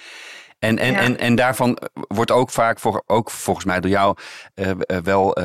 en, 0.60 0.78
en, 0.78 0.96
en, 0.96 1.18
en 1.18 1.36
daarvan 1.36 1.78
wordt 1.94 2.32
ook 2.32 2.50
vaak, 2.50 2.80
voor, 2.80 3.04
ook 3.06 3.32
volgens 3.32 3.66
mij 3.66 3.80
door 3.80 3.92
jou, 3.92 4.18
uh, 4.56 4.72
wel 5.04 5.38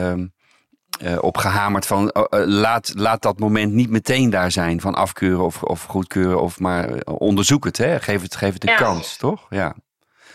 uh, 1.02 1.22
op 1.22 1.36
gehamerd 1.36 1.86
van 1.86 2.14
uh, 2.14 2.24
laat, 2.46 2.92
laat 2.96 3.22
dat 3.22 3.38
moment 3.38 3.72
niet 3.72 3.90
meteen 3.90 4.30
daar 4.30 4.50
zijn 4.50 4.80
van 4.80 4.94
afkeuren 4.94 5.44
of, 5.44 5.62
of 5.62 5.82
goedkeuren. 5.82 6.40
Of 6.40 6.58
maar 6.58 6.88
onderzoek 7.04 7.64
het, 7.64 7.76
hè? 7.76 8.00
Geef 8.00 8.22
het, 8.22 8.36
geef 8.36 8.52
het 8.52 8.68
een 8.68 8.76
kans, 8.76 9.16
toch? 9.16 9.46
Ja. 9.50 9.74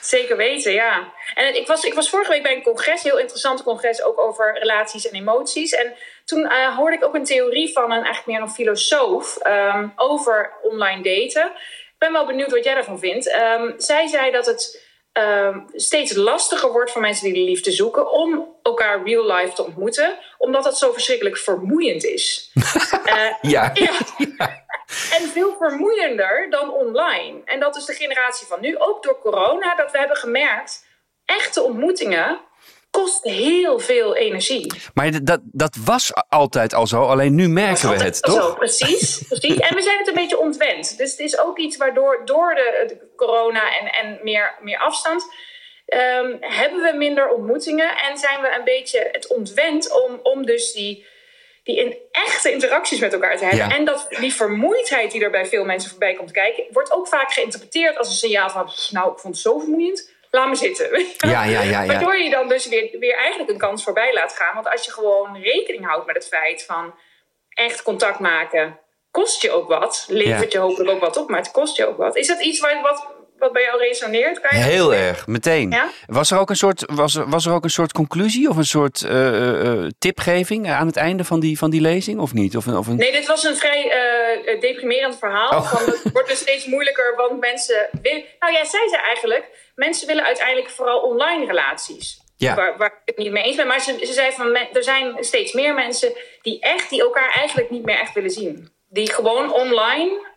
Zeker 0.02 0.38
weten, 0.38 0.74
ja. 0.74 1.04
En 1.36 1.56
ik 1.56 1.68
was, 1.68 1.84
ik 1.84 1.94
was 1.94 2.10
vorige 2.10 2.32
week 2.32 2.44
bij 2.44 2.56
een 2.56 2.64
congres, 2.64 3.04
een 3.04 3.10
heel 3.10 3.20
interessant 3.20 3.64
congres, 3.64 4.04
ook 4.04 4.20
over 4.20 4.58
relaties 4.60 5.10
en 5.10 5.20
emoties. 5.20 5.72
En 5.72 5.94
toen 6.26 6.40
uh, 6.40 6.76
hoorde 6.76 6.96
ik 6.96 7.04
ook 7.04 7.16
een 7.16 7.24
theorie 7.24 7.72
van 7.74 7.84
een 7.84 7.92
eigenlijk 7.92 8.26
meer 8.26 8.42
een 8.42 8.50
filosoof 8.50 9.38
um, 9.48 9.94
over 9.96 10.52
online 10.62 11.04
daten. 11.04 11.46
Ik 11.46 11.96
ben 11.98 12.12
wel 12.12 12.26
benieuwd 12.26 12.52
wat 12.52 12.64
jij 12.64 12.74
daarvan 12.74 13.00
vindt. 13.00 13.34
Um, 13.34 13.74
zij 13.78 14.08
zei 14.08 14.32
dat 14.32 14.46
het 14.46 14.89
um, 15.20 15.66
steeds 15.74 16.16
lastiger 16.16 16.72
wordt 16.72 16.92
voor 16.92 17.02
mensen 17.02 17.26
die 17.26 17.34
de 17.34 17.50
liefde 17.50 17.72
zoeken 17.72 18.12
om 18.12 18.56
elkaar 18.64 19.04
real 19.04 19.26
life 19.36 19.54
te 19.54 19.66
ontmoeten, 19.66 20.18
omdat 20.38 20.64
dat 20.64 20.78
zo 20.78 20.92
verschrikkelijk 20.92 21.38
vermoeiend 21.38 22.04
is. 22.04 22.52
uh, 23.06 23.34
ja. 23.52 23.72
ja. 23.74 23.92
En 25.12 25.28
veel 25.28 25.56
vermoeiender 25.58 26.48
dan 26.50 26.74
online. 26.74 27.42
En 27.46 27.60
dat 27.60 27.76
is 27.76 27.86
de 27.86 27.94
generatie 27.94 28.48
van 28.48 28.62
nu, 28.62 28.78
ook 28.78 29.04
door 29.04 29.20
corona, 29.20 29.76
dat 29.76 29.92
we 29.92 29.98
hebben 29.98 30.18
gemerkt, 30.18 30.86
echte 31.26 31.62
ontmoetingen 31.62 32.40
kost 32.90 33.24
heel 33.24 33.80
veel 33.80 34.16
energie. 34.16 34.74
Maar 34.94 35.24
dat, 35.24 35.40
dat 35.44 35.76
was 35.86 36.12
altijd 36.30 36.74
al 36.74 36.88
zo, 36.88 37.04
alleen 37.04 37.36
nu 37.36 37.48
merken 37.48 37.90
we 37.90 38.04
het, 38.04 38.22
toch? 38.22 38.42
Zo, 38.42 38.54
precies, 38.54 39.22
precies. 39.28 39.58
En 39.58 39.76
we 39.76 39.82
zijn 39.82 39.98
het 39.98 40.08
een 40.08 40.14
beetje 40.14 40.40
ontwend. 40.40 40.98
Dus 40.98 41.12
het 41.12 41.20
is 41.20 41.40
ook 41.40 41.60
iets 41.60 41.78
waardoor 41.78 42.22
door 42.26 42.56
de, 42.56 42.84
de 42.88 43.16
corona 43.16 43.80
en, 43.80 43.88
en 43.88 44.20
meer, 44.24 44.58
meer 44.62 44.78
afstand... 44.78 45.48
Um, 45.94 46.38
hebben 46.40 46.82
we 46.82 46.98
minder 46.98 47.30
ontmoetingen 47.30 47.98
en 47.98 48.18
zijn 48.18 48.42
we 48.42 48.56
een 48.58 48.64
beetje 48.64 49.10
het 49.12 49.28
ontwend 49.28 49.92
om, 49.92 50.20
om 50.24 50.46
dus 50.46 50.74
die 50.74 51.06
die 51.64 51.78
in 51.78 51.98
echte 52.12 52.52
interacties 52.52 53.00
met 53.00 53.14
elkaar 53.14 53.38
te 53.38 53.46
hebben. 53.46 53.68
Ja. 53.68 53.76
En 53.76 53.86
dat 53.86 54.08
die 54.20 54.34
vermoeidheid 54.34 55.12
die 55.12 55.24
er 55.24 55.30
bij 55.30 55.46
veel 55.46 55.66
mensen 55.66 55.90
voorbij 55.90 56.14
komt 56.14 56.32
kijken, 56.32 56.64
wordt 56.72 56.92
ook 56.92 57.08
vaak 57.08 57.32
geïnterpreteerd 57.32 57.98
als 57.98 58.08
een 58.08 58.16
signaal 58.16 58.50
van, 58.50 58.70
nou, 58.90 59.12
ik 59.12 59.20
vond 59.20 59.34
het 59.34 59.44
zo 59.44 59.60
vermoeiend. 59.60 60.12
Laat 60.32 60.48
me 60.48 60.56
zitten. 60.56 60.90
Ja, 61.18 61.44
ja, 61.44 61.62
ja, 61.62 61.86
Waardoor 61.86 62.18
je 62.18 62.30
dan 62.30 62.48
dus 62.48 62.68
weer, 62.68 63.00
weer 63.00 63.18
eigenlijk 63.18 63.50
een 63.50 63.58
kans 63.58 63.84
voorbij 63.84 64.14
laat 64.14 64.34
gaan. 64.34 64.56
Want 64.56 64.70
als 64.70 64.86
je 64.86 64.92
gewoon 64.92 65.42
rekening 65.42 65.86
houdt 65.86 66.06
met 66.06 66.16
het 66.16 66.28
feit 66.28 66.66
van 66.66 66.94
echt 67.50 67.82
contact 67.82 68.20
maken, 68.20 68.80
kost 69.12 69.42
je 69.42 69.52
ook 69.52 69.68
wat. 69.68 70.06
Levert 70.08 70.52
je 70.52 70.58
hopelijk 70.58 70.90
ook 70.90 71.00
wat 71.00 71.18
op, 71.18 71.30
maar 71.30 71.40
het 71.40 71.52
kost 71.52 71.78
je 71.78 71.88
ook 71.88 71.98
wat. 71.98 72.16
Is 72.16 72.28
dat 72.28 72.42
iets 72.42 72.60
wat, 72.60 72.82
wat 72.82 73.08
wat 73.40 73.54
bij 73.54 73.64
jou 73.64 73.80
resoneert? 73.80 74.42
Kan 74.42 74.58
je 74.58 74.64
Heel 74.64 74.94
erg, 74.94 75.28
meteen. 75.28 75.72
Ja? 75.72 75.90
Was, 76.06 76.32
er 76.32 76.40
ook 76.40 76.50
een 76.50 76.56
soort, 76.56 76.84
was, 76.86 77.14
was 77.28 77.46
er 77.46 77.54
ook 77.54 77.64
een 77.64 77.70
soort 77.70 77.92
conclusie 77.92 78.50
of 78.50 78.58
een 78.58 78.66
soort 78.66 79.02
uh, 79.02 79.64
uh, 79.64 79.88
tipgeving 80.00 80.70
aan 80.70 80.88
het 80.88 80.96
einde 80.96 81.24
van 81.24 81.40
die, 81.40 81.58
van 81.58 81.70
die 81.70 81.82
lezing, 81.82 82.20
of 82.20 82.34
niet? 82.34 82.58
Of 82.58 82.66
een, 82.66 82.78
of 82.78 82.88
een... 82.88 82.96
Nee, 82.96 83.12
dit 83.12 83.28
was 83.28 83.44
een 83.44 83.56
vrij 83.56 83.86
uh, 84.46 84.62
deprimerend 84.62 85.18
verhaal. 85.18 85.50
Oh. 85.50 85.72
Van, 85.72 85.86
het 85.86 86.12
wordt 86.14 86.30
dus 86.30 86.40
steeds 86.40 86.66
moeilijker, 86.66 87.16
want 87.16 87.40
mensen 87.40 87.90
willen... 88.02 88.24
Nou 88.40 88.54
ja, 88.54 88.66
zei 88.66 88.90
ze 88.90 88.98
eigenlijk, 88.98 89.72
mensen 89.76 90.08
willen 90.08 90.24
uiteindelijk 90.24 90.70
vooral 90.70 91.00
online 91.00 91.46
relaties. 91.46 92.28
Ja. 92.38 92.56
Waar, 92.56 92.78
waar 92.78 92.88
ik 92.88 93.02
het 93.06 93.18
niet 93.18 93.32
mee 93.32 93.44
eens 93.44 93.56
ben. 93.56 93.68
Maar 93.68 93.82
ze, 93.82 93.98
ze 94.06 94.14
zei 94.14 94.32
van, 94.32 94.56
er 94.56 94.84
zijn 94.84 95.16
steeds 95.20 95.54
meer 95.54 95.74
mensen 95.74 96.14
die 96.42 96.60
echt, 96.60 96.90
die 96.90 97.02
elkaar 97.02 97.34
eigenlijk 97.34 97.70
niet 97.70 97.86
meer 97.86 98.00
echt 98.00 98.14
willen 98.14 98.30
zien. 98.30 98.70
Die 98.90 99.14
gewoon 99.14 99.54
online 99.54 100.28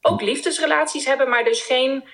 ook 0.00 0.20
liefdesrelaties 0.20 1.06
hebben, 1.06 1.28
maar 1.28 1.44
dus 1.44 1.62
geen 1.62 2.04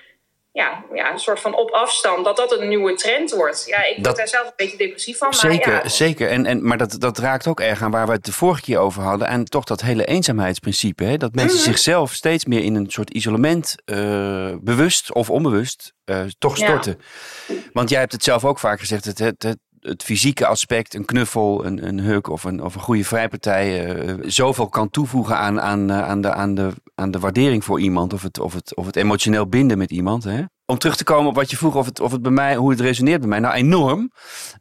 ja, 0.55 0.83
ja, 0.93 1.11
een 1.11 1.19
soort 1.19 1.39
van 1.39 1.55
op 1.55 1.71
afstand, 1.71 2.25
dat 2.25 2.37
dat 2.37 2.51
een 2.51 2.67
nieuwe 2.67 2.93
trend 2.93 3.31
wordt. 3.31 3.63
Ja, 3.65 3.85
ik 3.85 4.03
word 4.03 4.17
daar 4.17 4.27
zelf 4.27 4.45
een 4.45 4.53
beetje 4.55 4.77
depressief 4.77 5.17
van. 5.17 5.33
Zeker, 5.33 5.71
maar 5.71 5.83
ja. 5.83 5.89
zeker. 5.89 6.29
En, 6.29 6.45
en, 6.45 6.67
maar 6.67 6.77
dat, 6.77 6.95
dat 6.99 7.17
raakt 7.17 7.47
ook 7.47 7.59
erg 7.59 7.81
aan 7.81 7.91
waar 7.91 8.05
we 8.05 8.11
het 8.11 8.25
de 8.25 8.31
vorige 8.31 8.61
keer 8.61 8.77
over 8.77 9.03
hadden. 9.03 9.27
En 9.27 9.45
toch 9.45 9.63
dat 9.63 9.81
hele 9.81 10.05
eenzaamheidsprincipe. 10.05 11.03
Hè? 11.03 11.17
Dat 11.17 11.35
mensen 11.35 11.57
mm-hmm. 11.57 11.73
zichzelf 11.73 12.13
steeds 12.13 12.45
meer 12.45 12.63
in 12.63 12.75
een 12.75 12.89
soort 12.89 13.09
isolement, 13.09 13.75
uh, 13.85 14.55
bewust 14.61 15.13
of 15.13 15.29
onbewust, 15.29 15.93
uh, 16.05 16.21
toch 16.37 16.57
storten. 16.57 16.99
Ja. 17.47 17.55
Want 17.73 17.89
jij 17.89 17.99
hebt 17.99 18.11
het 18.11 18.23
zelf 18.23 18.45
ook 18.45 18.59
vaak 18.59 18.79
gezegd, 18.79 19.05
het, 19.05 19.19
het, 19.19 19.43
het, 19.43 19.57
het 19.85 20.03
fysieke 20.03 20.45
aspect, 20.45 20.93
een 20.93 21.05
knuffel, 21.05 21.65
een, 21.65 21.87
een 21.87 21.99
huk 21.99 22.29
of 22.29 22.43
een, 22.43 22.63
of 22.63 22.75
een 22.75 22.81
goede 22.81 23.03
vrijpartij, 23.03 23.95
uh, 24.05 24.13
zoveel 24.21 24.69
kan 24.69 24.89
toevoegen 24.89 25.37
aan, 25.37 25.61
aan, 25.61 25.91
aan, 25.91 26.21
de, 26.21 26.33
aan, 26.33 26.55
de, 26.55 26.71
aan 26.95 27.11
de 27.11 27.19
waardering 27.19 27.63
voor 27.63 27.79
iemand 27.79 28.13
of 28.13 28.21
het, 28.21 28.39
of 28.39 28.53
het, 28.53 28.75
of 28.75 28.85
het 28.85 28.95
emotioneel 28.95 29.47
binden 29.47 29.77
met 29.77 29.91
iemand. 29.91 30.23
Hè? 30.23 30.43
Om 30.65 30.77
terug 30.77 30.95
te 30.95 31.03
komen 31.03 31.29
op 31.29 31.35
wat 31.35 31.49
je 31.49 31.57
vroeg, 31.57 31.75
of 31.75 31.85
het, 31.85 31.99
of 31.99 32.11
het 32.11 32.21
bij 32.21 32.31
mij, 32.31 32.55
hoe 32.55 32.69
het 32.69 32.79
resoneert 32.79 33.19
bij 33.19 33.29
mij. 33.29 33.39
Nou, 33.39 33.53
enorm. 33.53 34.11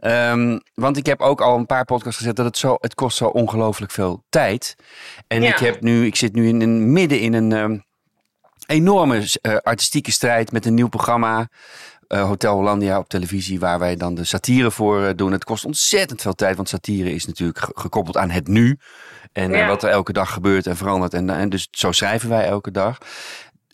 Um, 0.00 0.60
want 0.74 0.96
ik 0.96 1.06
heb 1.06 1.20
ook 1.20 1.40
al 1.40 1.56
een 1.56 1.66
paar 1.66 1.84
podcasts 1.84 2.18
gezet 2.18 2.36
dat 2.36 2.46
het 2.46 2.58
zo, 2.58 2.76
het 2.80 2.94
kost 2.94 3.16
zo 3.16 3.26
ongelooflijk 3.26 3.92
veel 3.92 4.24
tijd. 4.28 4.74
En 5.26 5.42
ja. 5.42 5.48
ik 5.48 5.58
heb 5.58 5.80
nu, 5.80 6.06
ik 6.06 6.16
zit 6.16 6.34
nu 6.34 6.48
in, 6.48 6.62
in 6.62 6.92
midden 6.92 7.20
in 7.20 7.32
een 7.32 7.52
um, 7.52 7.84
enorme 8.66 9.16
uh, 9.42 9.56
artistieke 9.56 10.12
strijd 10.12 10.52
met 10.52 10.66
een 10.66 10.74
nieuw 10.74 10.88
programma. 10.88 11.48
Uh, 12.14 12.24
Hotel 12.26 12.54
Hollandia 12.54 12.98
op 12.98 13.08
televisie, 13.08 13.60
waar 13.60 13.78
wij 13.78 13.96
dan 13.96 14.14
de 14.14 14.24
satire 14.24 14.70
voor 14.70 15.00
uh, 15.02 15.10
doen. 15.16 15.32
Het 15.32 15.44
kost 15.44 15.64
ontzettend 15.64 16.22
veel 16.22 16.34
tijd, 16.34 16.56
want 16.56 16.68
satire 16.68 17.12
is 17.12 17.26
natuurlijk 17.26 17.70
gekoppeld 17.74 18.16
aan 18.16 18.30
het 18.30 18.48
nu. 18.48 18.78
En 19.32 19.50
ja. 19.50 19.62
uh, 19.62 19.68
wat 19.68 19.82
er 19.82 19.90
elke 19.90 20.12
dag 20.12 20.32
gebeurt 20.32 20.66
en 20.66 20.76
verandert. 20.76 21.14
En, 21.14 21.30
en 21.30 21.48
dus 21.48 21.68
zo 21.70 21.92
schrijven 21.92 22.28
wij 22.28 22.44
elke 22.46 22.70
dag. 22.70 22.98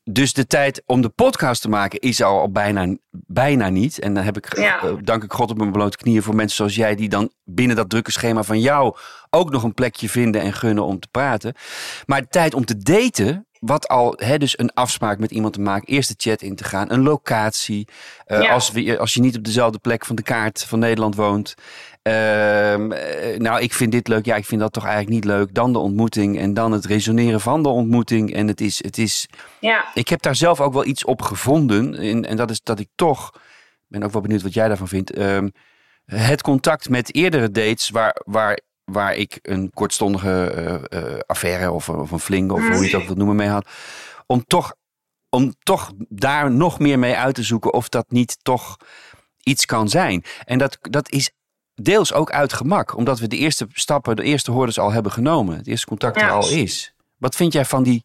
dus 0.04 0.32
de 0.32 0.46
tijd 0.46 0.82
om 0.86 1.00
de 1.00 1.08
podcast 1.08 1.62
te 1.62 1.68
maken 1.68 1.98
is 1.98 2.22
al, 2.22 2.40
al 2.40 2.50
bijna, 2.52 2.96
bijna 3.10 3.68
niet. 3.68 3.98
En 3.98 4.14
dan 4.14 4.24
heb 4.24 4.36
ik, 4.36 4.56
Ja. 4.58 4.82
eh, 4.82 4.92
dank 5.02 5.22
ik 5.24 5.32
God 5.32 5.50
op 5.50 5.56
mijn 5.58 5.72
blote 5.72 5.96
knieën 5.96 6.22
voor 6.22 6.34
mensen 6.34 6.56
zoals 6.56 6.74
jij, 6.74 6.94
die 6.94 7.08
dan 7.08 7.32
binnen 7.44 7.76
dat 7.76 7.90
drukke 7.90 8.10
schema 8.10 8.42
van 8.42 8.60
jou 8.60 8.96
ook 9.30 9.50
nog 9.50 9.62
een 9.62 9.74
plekje 9.74 10.08
vinden 10.08 10.40
en 10.40 10.52
gunnen 10.52 10.84
om 10.84 11.00
te 11.00 11.08
praten. 11.10 11.54
Maar 12.06 12.20
de 12.20 12.28
tijd 12.28 12.54
om 12.54 12.64
te 12.64 12.76
daten, 12.76 13.46
wat 13.60 13.88
al, 13.88 14.14
hè, 14.16 14.38
dus 14.38 14.58
een 14.58 14.72
afspraak 14.74 15.18
met 15.18 15.30
iemand 15.30 15.52
te 15.54 15.60
maken, 15.60 15.88
eerst 15.88 16.08
de 16.08 16.30
chat 16.30 16.42
in 16.42 16.56
te 16.56 16.64
gaan, 16.64 16.90
een 16.90 17.02
locatie. 17.02 17.88
eh, 18.24 18.42
Ja. 18.42 18.52
als, 18.52 18.70
we, 18.72 18.98
als 18.98 19.14
je 19.14 19.20
niet 19.20 19.36
op 19.36 19.44
dezelfde 19.44 19.78
plek 19.78 20.04
van 20.06 20.16
de 20.16 20.22
kaart 20.22 20.64
van 20.64 20.78
Nederland 20.78 21.14
woont. 21.14 21.54
Ehm, 22.02 22.92
eh, 22.92 23.38
nou, 23.38 23.60
ik 23.60 23.72
vind 23.74 23.92
dit 23.92 24.08
leuk. 24.08 24.24
Ja, 24.24 24.36
ik 24.36 24.44
vind 24.44 24.60
dat 24.60 24.72
toch 24.72 24.84
eigenlijk 24.84 25.14
niet 25.14 25.24
leuk. 25.24 25.54
Dan 25.54 25.72
de 25.72 25.78
ontmoeting 25.78 26.38
en 26.38 26.54
dan 26.54 26.72
het 26.72 26.84
resoneren 26.84 27.40
van 27.40 27.62
de 27.62 27.68
ontmoeting. 27.68 28.34
En 28.34 28.46
het 28.48 28.60
is, 28.60 28.82
het 28.84 28.98
is 28.98 29.26
Ja, 29.60 29.84
ik 29.94 30.08
heb 30.08 30.22
daar 30.22 30.36
zelf 30.36 30.60
ook 30.60 30.72
wel 30.72 30.84
iets 30.86 31.04
op 31.04 31.22
gevonden. 31.22 31.94
En, 31.94 32.24
en 32.24 32.36
dat 32.36 32.50
is 32.50 32.60
dat 32.62 32.78
ik 32.80 32.88
toch, 32.94 33.30
ik 33.34 33.40
ben 33.88 34.02
ook 34.02 34.12
wel 34.12 34.22
benieuwd 34.22 34.42
wat 34.42 34.54
jij 34.54 34.68
daarvan 34.68 34.88
vindt. 34.88 35.10
ehm, 35.12 35.48
het 36.04 36.42
contact 36.42 36.88
met 36.88 37.14
eerdere 37.14 37.50
dates 37.50 37.90
waar, 37.90 38.20
waar, 38.24 38.58
waar 38.92 39.14
ik 39.14 39.38
een 39.42 39.70
kortstondige 39.74 40.50
eh, 40.50 41.14
eh, 41.14 41.18
affaire 41.26 41.72
of, 41.72 41.88
of 41.88 42.10
een 42.10 42.20
fling 42.20 42.50
of 42.50 42.60
hoe 42.60 42.76
je 42.76 42.84
het 42.84 42.94
ook 42.94 43.04
wilt 43.04 43.18
noemen 43.18 43.36
mee 43.36 43.48
had. 43.48 43.68
Om 44.26 44.44
toch, 44.44 44.74
om 45.28 45.54
toch 45.62 45.92
daar 46.08 46.50
nog 46.50 46.78
meer 46.78 46.98
mee 46.98 47.16
uit 47.16 47.34
te 47.34 47.42
zoeken 47.42 47.72
of 47.72 47.88
dat 47.88 48.10
niet 48.10 48.38
toch 48.42 48.76
iets 49.42 49.64
kan 49.66 49.88
zijn. 49.88 50.24
En 50.44 50.58
dat, 50.58 50.78
dat 50.80 51.10
is 51.10 51.30
deels 51.74 52.12
ook 52.12 52.30
uit 52.30 52.52
gemak. 52.52 52.96
Omdat 52.96 53.18
we 53.18 53.26
de 53.26 53.36
eerste 53.36 53.66
stappen, 53.72 54.16
de 54.16 54.22
eerste 54.22 54.50
hordes 54.50 54.78
al 54.78 54.92
hebben 54.92 55.12
genomen. 55.12 55.56
Het 55.56 55.66
eerste 55.66 55.86
contact 55.86 56.16
er 56.16 56.30
al 56.30 56.50
is. 56.50 56.94
Wat 57.16 57.36
vind 57.36 57.52
jij 57.52 57.64
van 57.64 57.82
die 57.82 58.04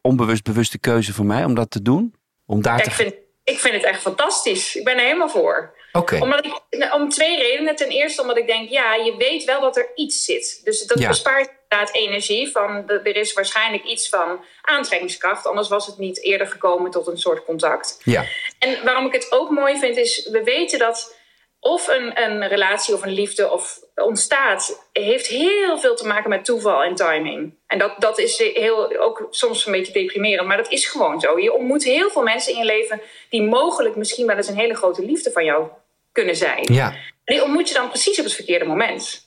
onbewust 0.00 0.42
bewuste 0.42 0.78
keuze 0.78 1.14
van 1.14 1.26
mij 1.26 1.44
om 1.44 1.54
dat 1.54 1.70
te 1.70 1.82
doen? 1.82 2.14
Om 2.46 2.62
daar 2.62 2.78
Ja, 2.78 2.82
te... 2.82 2.90
ik, 2.90 2.94
vind, 2.94 3.14
ik 3.48 3.58
vind 3.58 3.74
het 3.74 3.84
echt 3.84 4.00
fantastisch. 4.00 4.76
Ik 4.76 4.84
ben 4.84 4.94
er 4.96 5.04
helemaal 5.04 5.28
voor. 5.28 5.74
Oké. 5.92 6.18
Omdat 6.20 6.44
ik, 6.44 6.60
nou, 6.70 6.92
om 7.02 7.08
twee 7.08 7.36
redenen. 7.38 7.76
Ten 7.76 7.88
eerste 7.88 8.22
omdat 8.22 8.36
ik 8.36 8.46
denk, 8.46 8.68
ja, 8.68 8.94
je 8.94 9.16
weet 9.16 9.44
wel 9.44 9.60
dat 9.60 9.76
er 9.76 9.90
iets 9.94 10.24
zit. 10.24 10.60
Dus 10.64 10.82
dat 10.86 10.98
Ja. 10.98 11.08
bespaart 11.08 11.50
inderdaad 11.68 11.94
energie. 11.96 12.50
Van, 12.50 12.88
er 12.88 13.16
is 13.16 13.32
waarschijnlijk 13.32 13.84
iets 13.84 14.08
van 14.08 14.44
aantrekkingskracht. 14.62 15.46
Anders 15.46 15.68
was 15.68 15.86
het 15.86 15.98
niet 15.98 16.22
eerder 16.22 16.46
gekomen 16.46 16.90
tot 16.90 17.06
een 17.06 17.18
soort 17.18 17.44
contact. 17.44 18.00
Ja. 18.04 18.24
En 18.58 18.84
waarom 18.84 19.06
ik 19.06 19.12
het 19.12 19.32
ook 19.32 19.50
mooi 19.50 19.78
vind, 19.78 19.96
is 19.96 20.28
we 20.32 20.42
weten 20.42 20.78
dat 20.78 21.17
of 21.60 21.88
een, 21.88 22.22
een 22.22 22.48
relatie 22.48 22.94
of 22.94 23.02
een 23.02 23.12
liefde 23.12 23.50
of 23.50 23.78
ontstaat, 23.94 24.88
heeft 24.92 25.26
heel 25.26 25.78
veel 25.78 25.96
te 25.96 26.06
maken 26.06 26.30
met 26.30 26.44
toeval 26.44 26.82
en 26.82 26.94
timing. 26.94 27.54
En 27.66 27.78
dat, 27.78 27.94
dat 27.98 28.18
is 28.18 28.38
heel, 28.38 28.98
ook 28.98 29.26
soms 29.30 29.66
een 29.66 29.72
beetje 29.72 29.92
deprimerend, 29.92 30.48
maar 30.48 30.56
dat 30.56 30.70
is 30.70 30.86
gewoon 30.86 31.20
zo. 31.20 31.38
Je 31.38 31.52
ontmoet 31.52 31.84
heel 31.84 32.10
veel 32.10 32.22
mensen 32.22 32.52
in 32.52 32.58
je 32.58 32.64
leven 32.64 33.00
die 33.30 33.42
mogelijk 33.42 33.96
misschien 33.96 34.26
wel 34.26 34.36
eens 34.36 34.48
een 34.48 34.56
hele 34.58 34.74
grote 34.74 35.04
liefde 35.04 35.30
van 35.30 35.44
jou 35.44 35.68
kunnen 36.12 36.36
zijn. 36.36 36.66
Ja. 36.72 36.94
Die 37.24 37.42
ontmoet 37.42 37.68
je 37.68 37.74
dan 37.74 37.88
precies 37.88 38.18
op 38.18 38.24
het 38.24 38.34
verkeerde 38.34 38.64
moment. 38.64 39.26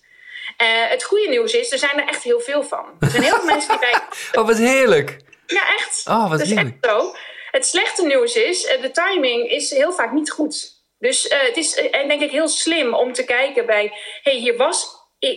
Eh, 0.58 0.68
het 0.90 1.04
goede 1.04 1.30
nieuws 1.30 1.54
is, 1.54 1.72
er 1.72 1.78
zijn 1.78 2.00
er 2.00 2.08
echt 2.08 2.24
heel 2.24 2.40
veel 2.40 2.64
van. 2.64 2.86
Er 3.00 3.10
zijn 3.10 3.24
heel 3.24 3.36
veel 3.36 3.46
mensen 3.46 3.70
die 3.70 3.80
bij 3.80 4.02
Oh, 4.42 4.48
wat 4.48 4.58
heerlijk. 4.58 5.18
ja, 5.48 5.76
echt. 5.76 6.04
Oh, 6.08 6.30
wat 6.30 6.40
dat 6.40 6.48
is 6.48 6.54
echt 6.54 6.72
zo. 6.82 7.16
Het 7.52 7.66
slechte 7.66 8.06
nieuws 8.06 8.36
is, 8.36 8.66
eh, 8.66 8.82
de 8.82 8.92
timing 8.92 9.50
is 9.50 9.70
heel 9.70 9.92
vaak 9.92 10.12
niet 10.12 10.32
goed. 10.32 10.81
Dus 11.02 11.28
eh, 11.28 11.40
het 11.42 11.58
is 11.58 11.76
eh, 11.76 12.08
denk 12.08 12.22
ik 12.22 12.32
heel 12.32 12.48
slim 12.48 12.94
om 12.94 13.14
te 13.14 13.24
kijken 13.24 13.66
bij... 13.66 13.92
hey, 14.24 14.36
hier 14.36 14.58
was 14.58 14.88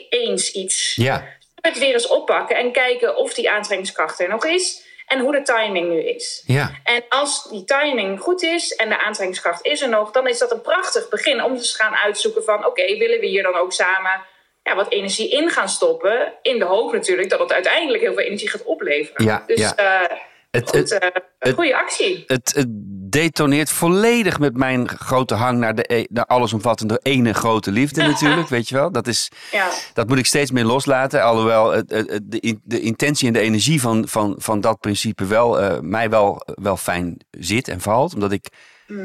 eens 0.09 0.53
iets. 0.53 0.95
Ja. 0.95 1.25
Het 1.61 1.79
weer 1.79 1.93
eens 1.93 2.07
oppakken 2.07 2.57
en 2.57 2.73
kijken 2.73 3.17
of 3.17 3.35
die 3.35 3.51
aantrekkingskracht 3.51 4.21
er 4.21 4.29
nog 4.29 4.45
is... 4.47 4.85
en 5.07 5.19
hoe 5.21 5.33
de 5.33 5.43
timing 5.43 5.89
nu 5.89 6.01
is. 6.03 6.43
Ja. 6.47 6.71
En 6.85 7.05
als 7.09 7.49
die 7.51 7.65
timing 7.65 8.21
goed 8.21 8.43
is 8.43 8.75
en 8.75 8.89
de 8.89 9.01
aantrekkingskracht 9.01 9.65
is 9.67 9.81
er 9.81 9.89
nog... 9.89 10.11
dan 10.11 10.29
is 10.29 10.39
dat 10.39 10.51
een 10.53 10.61
prachtig 10.61 11.09
begin 11.09 11.43
om 11.43 11.57
te 11.59 11.75
gaan 11.75 11.95
uitzoeken 11.95 12.45
van... 12.45 12.67
oké, 12.67 12.97
willen 12.97 13.21
we 13.21 13.27
hier 13.27 13.43
dan 13.43 13.55
ook 13.55 13.73
samen 13.73 14.23
ja, 14.63 14.75
wat 14.75 14.93
energie 14.93 15.31
in 15.31 15.51
gaan 15.51 15.69
stoppen... 15.69 16.33
in 16.43 16.59
de 16.59 16.65
hoop 16.65 16.93
natuurlijk 16.93 17.31
dat 17.31 17.39
het 17.41 17.53
uiteindelijk 17.53 18.03
heel 18.03 18.15
veel 18.15 18.25
energie 18.25 18.51
gaat 18.51 18.65
opleveren. 18.65 19.25
Ja, 19.25 19.45
dus 19.47 19.59
ja. 19.59 19.77
eh, 19.77 20.17
Het, 20.51 20.69
goed, 20.69 20.91
het, 20.91 21.11
het- 21.39 21.55
goede 21.55 21.77
actie. 21.77 22.25
het, 22.27 22.53
het 22.55 22.67
detoneert 23.15 23.71
volledig 23.71 24.39
met 24.39 24.57
mijn 24.57 24.89
grote 24.89 25.35
hang 25.35 25.59
naar 25.59 25.75
de, 25.75 25.85
e- 25.95 26.05
naar 26.09 26.25
allesomvattende 26.25 27.01
ene 27.03 27.33
grote 27.35 27.71
liefde 27.71 28.03
natuurlijk, 28.03 28.49
weet 28.49 28.69
je 28.69 28.75
wel. 28.75 28.93
Dat, 28.93 29.07
is, 29.07 29.31
Ja. 29.53 29.69
dat 29.93 30.09
moet 30.09 30.19
ik 30.19 30.27
steeds 30.27 30.51
meer 30.51 30.65
loslaten. 30.65 31.23
Alhoewel 31.23 31.71
het, 31.73 31.91
het, 31.91 32.11
het- 32.11 32.31
de, 32.31 32.41
in- 32.41 32.61
de 32.65 32.81
intentie 32.81 33.27
en 33.27 33.33
de 33.33 33.41
energie 33.41 33.81
van, 33.81 34.09
van, 34.09 34.35
van 34.39 34.61
dat 34.61 34.81
principe 34.81 35.25
wel, 35.27 35.61
eh, 35.61 35.79
mij 35.81 36.11
wel, 36.11 36.43
wel 36.55 36.77
fijn 36.77 37.17
zit 37.31 37.69
en 37.69 37.81
valt. 37.81 38.15
Omdat 38.15 38.33
ik 38.33 38.47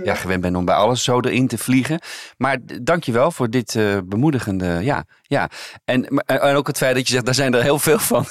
ja, 0.04 0.16
gewend 0.16 0.42
ben 0.42 0.56
om 0.56 0.66
bij 0.66 0.76
alles 0.76 1.04
zo 1.04 1.20
erin 1.20 1.48
te 1.48 1.58
vliegen. 1.58 2.00
Maar 2.38 2.58
d- 2.58 2.80
dankjewel 2.86 3.32
voor 3.32 3.50
dit 3.50 3.76
eh, 3.76 3.98
bemoedigende, 4.06 4.80
ja. 4.82 5.04
ja. 5.24 5.50
En, 5.86 6.08
en 6.26 6.56
ook 6.56 6.68
het 6.68 6.78
feit 6.78 6.96
dat 6.96 7.08
je 7.08 7.14
zegt, 7.14 7.26
daar 7.26 7.34
zijn 7.34 7.54
er 7.54 7.62
heel 7.64 7.80
veel 7.80 8.00
van. 8.00 8.26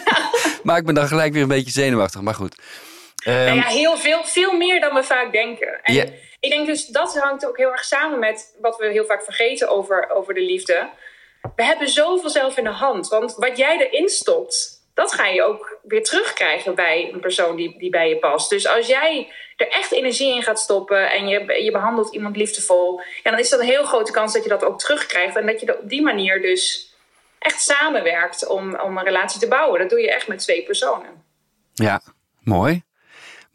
Maakt 0.62 0.86
me 0.86 0.92
dan 0.92 1.08
gelijk 1.08 1.32
weer 1.32 1.42
een 1.42 1.48
beetje 1.48 1.70
zenuwachtig, 1.72 2.20
maar 2.20 2.34
goed. 2.34 2.56
Ehm, 3.24 3.44
Nou 3.44 3.56
ja, 3.56 3.66
heel 3.66 3.96
veel, 3.96 4.24
veel 4.24 4.56
meer 4.56 4.80
dan 4.80 4.94
we 4.94 5.02
vaak 5.02 5.32
denken. 5.32 5.82
En 5.82 5.94
ik 6.40 6.50
denk 6.50 6.66
dus 6.66 6.86
dat 6.86 7.18
hangt 7.18 7.46
ook 7.46 7.56
heel 7.56 7.70
erg 7.70 7.84
samen 7.84 8.18
met 8.18 8.56
wat 8.60 8.76
we 8.76 8.86
heel 8.86 9.04
vaak 9.04 9.24
vergeten 9.24 9.68
over, 9.68 10.10
over 10.10 10.34
de 10.34 10.40
liefde. 10.40 10.88
We 11.56 11.64
hebben 11.64 11.88
zoveel 11.88 12.30
zelf 12.30 12.56
in 12.56 12.64
de 12.64 12.70
hand. 12.70 13.08
Want 13.08 13.34
wat 13.34 13.56
jij 13.56 13.88
erin 13.88 14.08
stopt, 14.08 14.78
dat 14.94 15.12
ga 15.12 15.26
je 15.26 15.42
ook 15.42 15.78
weer 15.82 16.02
terugkrijgen 16.02 16.74
bij 16.74 17.10
een 17.12 17.20
persoon 17.20 17.56
die, 17.56 17.78
die 17.78 17.90
bij 17.90 18.08
je 18.08 18.16
past. 18.18 18.50
Dus 18.50 18.66
als 18.66 18.86
jij 18.86 19.32
er 19.56 19.68
echt 19.68 19.92
energie 19.92 20.34
in 20.34 20.42
gaat 20.42 20.60
stoppen 20.60 21.10
en 21.10 21.28
je, 21.28 21.62
je 21.62 21.70
behandelt 21.70 22.14
iemand 22.14 22.36
liefdevol, 22.36 23.00
ja, 23.22 23.30
dan 23.30 23.40
is 23.40 23.48
dat 23.48 23.60
een 23.60 23.66
heel 23.66 23.84
grote 23.84 24.12
kans 24.12 24.32
dat 24.32 24.42
je 24.42 24.48
dat 24.48 24.64
ook 24.64 24.78
terugkrijgt. 24.78 25.36
En 25.36 25.46
dat 25.46 25.60
je 25.60 25.78
op 25.78 25.88
die 25.88 26.02
manier 26.02 26.42
dus 26.42 26.92
echt 27.38 27.60
samenwerkt 27.60 28.46
om, 28.46 28.80
om 28.80 28.98
een 28.98 29.04
relatie 29.04 29.40
te 29.40 29.48
bouwen. 29.48 29.80
Dat 29.80 29.90
doe 29.90 30.00
je 30.00 30.14
echt 30.14 30.28
met 30.28 30.38
twee 30.38 30.62
personen. 30.62 31.24
Ja, 31.74 32.00
mooi. 32.40 32.82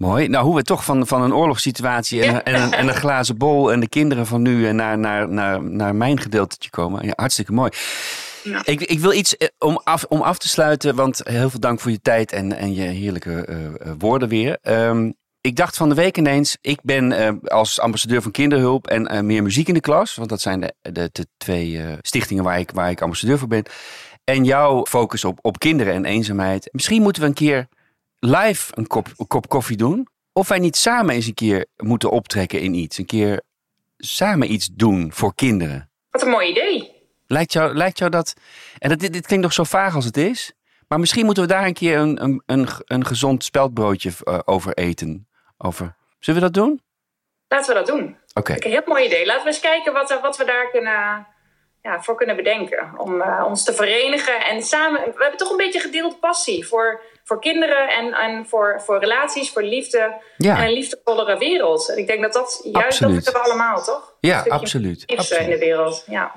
Mooi. 0.03 0.27
Nou, 0.27 0.45
hoe 0.45 0.55
we 0.55 0.63
toch 0.63 0.83
van, 0.85 1.07
van 1.07 1.21
een 1.21 1.33
oorlogssituatie 1.33 2.23
en, 2.23 2.35
een- 2.35 2.43
en, 2.43 2.61
een, 2.61 2.73
en 2.73 2.87
een 2.87 2.93
glazen 2.95 3.37
bol 3.37 3.71
en 3.71 3.79
de 3.79 3.87
kinderen 3.89 4.25
van 4.27 4.41
nu 4.41 4.67
en 4.67 4.75
naar, 4.75 4.97
naar, 4.97 5.29
naar, 5.29 5.63
naar 5.63 5.95
mijn 5.95 6.19
gedeeltetje 6.19 6.69
komen. 6.69 7.05
Ja, 7.05 7.13
hartstikke 7.15 7.51
mooi. 7.51 7.71
Ja. 8.43 8.61
Ik, 8.65 8.81
ik 8.81 8.99
wil 8.99 9.11
iets 9.13 9.37
eh, 9.37 9.47
om 9.59 9.81
af, 9.83 10.05
om 10.09 10.21
af 10.21 10.37
te 10.37 10.47
sluiten, 10.47 10.95
want 10.95 11.21
heel 11.23 11.49
veel 11.49 11.59
dank 11.59 11.79
voor 11.79 11.91
je 11.91 12.01
tijd 12.01 12.31
en, 12.31 12.53
en 12.57 12.73
je 12.73 12.81
heerlijke 12.81 13.45
eh, 13.45 13.65
eh, 13.65 13.71
woorden 13.97 14.29
weer. 14.29 14.57
Ehm, 14.61 15.11
ik 15.41 15.55
dacht 15.55 15.77
van 15.77 15.89
de 15.89 15.95
week 15.95 16.17
ineens, 16.17 16.57
ik 16.61 16.79
ben 16.81 17.39
als 17.43 17.79
ambassadeur 17.79 18.21
van 18.21 18.31
kinderhulp 18.31 18.87
en 18.87 19.25
meer 19.25 19.43
muziek 19.43 19.67
in 19.67 19.73
de 19.73 19.79
klas, 19.79 20.15
want 20.15 20.29
dat 20.29 20.41
zijn 20.41 20.59
de, 20.59 20.73
de, 20.81 21.09
de 21.11 21.27
twee 21.37 21.81
stichtingen 22.01 22.43
waar 22.43 22.59
ik, 22.59 22.71
waar 22.73 22.89
ik 22.89 23.01
ambassadeur 23.01 23.37
voor 23.39 23.47
ben. 23.47 23.63
En 24.23 24.43
jouw 24.43 24.85
focus 24.85 25.25
op, 25.25 25.39
op 25.41 25.59
kinderen 25.59 25.93
en 25.93 26.05
eenzaamheid. 26.05 26.69
Misschien 26.71 27.01
moeten 27.01 27.21
we 27.21 27.27
een 27.27 27.33
keer 27.33 27.67
live 28.23 28.71
een 28.75 28.87
kop, 28.87 29.07
een 29.17 29.27
kop 29.27 29.49
koffie 29.49 29.77
doen. 29.77 30.07
Of 30.33 30.47
wij 30.47 30.59
niet 30.59 30.75
samen 30.75 31.15
eens 31.15 31.27
een 31.27 31.33
keer 31.33 31.65
moeten 31.75 32.11
optrekken 32.11 32.59
in 32.59 32.73
iets. 32.73 32.97
Een 32.97 33.05
keer 33.05 33.41
samen 33.97 34.51
iets 34.51 34.69
doen 34.73 35.11
voor 35.13 35.35
kinderen. 35.35 35.91
Wat 36.09 36.21
een 36.21 36.29
mooi 36.29 36.49
idee. 36.49 36.91
Lijkt 37.27 37.53
jou, 37.53 37.75
lijkt 37.75 37.97
jou 37.97 38.11
dat... 38.11 38.33
En 38.77 38.89
dat, 38.89 38.99
dit, 38.99 39.13
dit 39.13 39.25
klinkt 39.25 39.45
nog 39.45 39.53
zo 39.53 39.63
vaag 39.63 39.95
als 39.95 40.05
het 40.05 40.17
is. 40.17 40.53
Maar 40.87 40.99
misschien 40.99 41.25
moeten 41.25 41.43
we 41.43 41.49
daar 41.49 41.65
een 41.65 41.73
keer 41.73 41.97
een, 41.97 42.23
een, 42.23 42.43
een, 42.45 42.67
een 42.85 43.05
gezond 43.05 43.43
speldbroodje 43.43 44.11
eh, 44.23 44.39
over 44.45 44.73
eten. 44.73 45.27
Over. 45.57 45.95
Zullen 46.19 46.41
we 46.41 46.45
dat 46.51 46.63
doen? 46.63 46.81
Laten 47.47 47.73
we 47.73 47.79
dat 47.79 47.87
doen. 47.87 48.17
Oké. 48.33 48.53
Een 48.53 48.71
heel 48.71 48.81
mooi 48.85 49.05
idee. 49.05 49.25
Laten 49.25 49.43
we 49.43 49.49
eens 49.49 49.59
kijken 49.59 49.93
wat, 49.93 50.19
wat 50.21 50.37
we 50.37 50.45
daar 50.45 50.69
kunnen, 50.71 51.27
ja, 51.83 52.01
voor 52.01 52.15
kunnen 52.15 52.35
bedenken. 52.35 52.91
Om 52.97 53.21
eh, 53.21 53.45
ons 53.47 53.63
te 53.63 53.73
verenigen 53.73 54.45
en 54.45 54.63
samen. 54.63 55.01
We 55.01 55.13
hebben 55.17 55.37
toch 55.37 55.51
een 55.51 55.57
beetje 55.57 55.79
gedeelde 55.79 56.15
passie 56.15 56.67
voor, 56.67 57.01
voor 57.23 57.41
kinderen 57.41 57.89
en, 57.89 58.13
en 58.13 58.45
voor, 58.45 58.81
voor 58.85 58.99
relaties, 58.99 59.51
voor 59.51 59.63
liefde. 59.63 60.13
Ja. 60.37 60.57
En 60.57 60.63
een 60.63 60.73
liefdevollere 60.73 61.37
wereld. 61.37 61.89
En 61.89 61.97
ik 61.97 62.07
denk 62.07 62.21
dat 62.21 62.33
dat 62.33 62.59
juist 62.63 62.85
Absoluut. 62.85 63.25
dat 63.25 63.33
willen 63.33 63.47
we 63.47 63.53
allemaal, 63.53 63.83
toch? 63.83 64.15
Ja, 64.19 64.45
absoluut. 64.47 64.97
liefde 64.97 65.17
absoluut. 65.17 65.43
in 65.43 65.49
de 65.49 65.57
wereld. 65.57 66.03
Ja. 66.07 66.31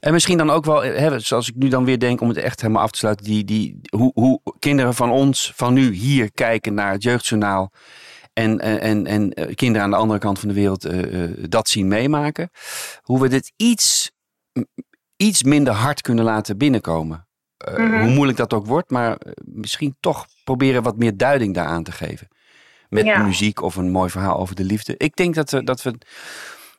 En 0.00 0.12
misschien 0.12 0.38
dan 0.38 0.50
ook 0.50 0.64
wel, 0.64 0.82
hè, 0.82 1.18
zoals 1.18 1.48
ik 1.48 1.54
nu 1.54 1.68
dan 1.68 1.84
weer 1.84 1.98
denk, 1.98 2.20
om 2.20 2.28
het 2.28 2.36
echt 2.36 2.60
helemaal 2.60 2.82
af 2.82 2.90
te 2.90 2.98
sluiten, 2.98 3.24
die, 3.24 3.44
die, 3.44 3.80
hoe, 3.90 4.10
hoe 4.14 4.40
kinderen 4.58 4.94
van 4.94 5.10
ons, 5.10 5.52
van 5.56 5.74
nu 5.74 5.92
hier 5.92 6.32
kijken 6.32 6.74
naar 6.74 6.92
het 6.92 7.02
jeugdjournaal. 7.02 7.72
En, 8.32 8.58
en, 8.60 9.06
en, 9.06 9.32
eh, 9.32 9.54
kinderen 9.54 9.82
aan 9.82 9.90
de 9.90 9.96
andere 9.96 10.18
kant 10.18 10.38
van 10.38 10.48
de 10.48 10.54
wereld 10.54 10.84
eh, 10.84 11.24
eh, 11.24 11.30
dat 11.48 11.68
zien 11.68 11.88
meemaken. 11.88 12.50
Hoe 13.02 13.20
we 13.20 13.28
dit 13.28 13.52
iets, 13.56 14.10
iets 15.16 15.42
minder 15.42 15.72
hard 15.72 16.00
kunnen 16.00 16.24
laten 16.24 16.58
binnenkomen. 16.58 17.26
Eh, 17.56 17.74
Mhm. 17.76 18.00
Hoe 18.00 18.10
moeilijk 18.10 18.38
dat 18.38 18.52
ook 18.52 18.66
wordt, 18.66 18.90
maar 18.90 19.16
eh, 19.16 19.32
misschien 19.44 19.96
toch 20.00 20.26
proberen 20.44 20.82
wat 20.82 20.96
meer 20.96 21.16
duiding 21.16 21.54
daaraan 21.54 21.82
te 21.82 21.92
geven. 21.92 22.28
Met 22.88 23.04
Ja. 23.04 23.22
muziek 23.22 23.62
of 23.62 23.76
een 23.76 23.90
mooi 23.90 24.10
verhaal 24.10 24.38
over 24.38 24.54
de 24.54 24.64
liefde. 24.64 24.94
Ik 24.96 25.16
denk 25.16 25.34
dat 25.34 25.50
we, 25.50 25.64
dat 25.64 25.82
we 25.82 25.94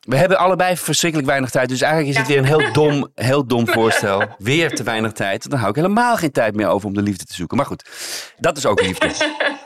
we 0.04 0.16
hebben 0.18 0.38
allebei 0.38 0.78
verschrikkelijk 0.78 1.30
weinig 1.30 1.50
tijd. 1.50 1.70
Dus 1.70 1.82
eigenlijk 1.82 2.14
is 2.14 2.18
het 2.20 2.28
weer 2.28 2.38
een 2.38 2.46
heel 2.60 2.72
dom, 2.82 3.12
heel 3.16 3.46
dom 3.48 3.68
voorstel. 3.68 4.36
Weer 4.38 4.76
te 4.76 4.84
weinig 4.84 5.12
tijd. 5.12 5.50
Dan 5.50 5.58
hou 5.60 5.70
ik 5.70 5.76
helemaal 5.76 6.16
geen 6.18 6.32
tijd 6.32 6.56
meer 6.56 6.68
over 6.68 6.88
om 6.88 6.94
de 6.94 7.02
liefde 7.02 7.26
te 7.26 7.34
zoeken. 7.34 7.58
Maar 7.58 7.66
goed, 7.66 7.90
dat 8.38 8.58
is 8.58 8.66
ook 8.66 8.82
liefde. 8.82 9.08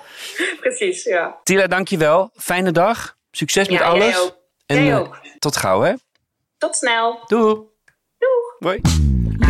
Precies, 0.62 1.04
ja. 1.04 1.40
Tila, 1.44 1.68
dankjewel. 1.68 2.32
Fijne 2.36 2.72
dag. 2.72 3.16
Succes 3.32 3.70
met 3.70 3.82
alles. 3.82 4.06
jij 4.16 4.20
ook. 4.20 4.38
En 4.66 4.84
Jij 4.84 4.92
eh, 4.94 5.00
ook. 5.00 5.20
tot 5.40 5.58
gauw, 5.58 5.82
hè? 5.82 5.94
Tot 6.58 6.76
snel. 6.76 7.20
Doei. 7.28 7.56
Hoi. 8.60 8.82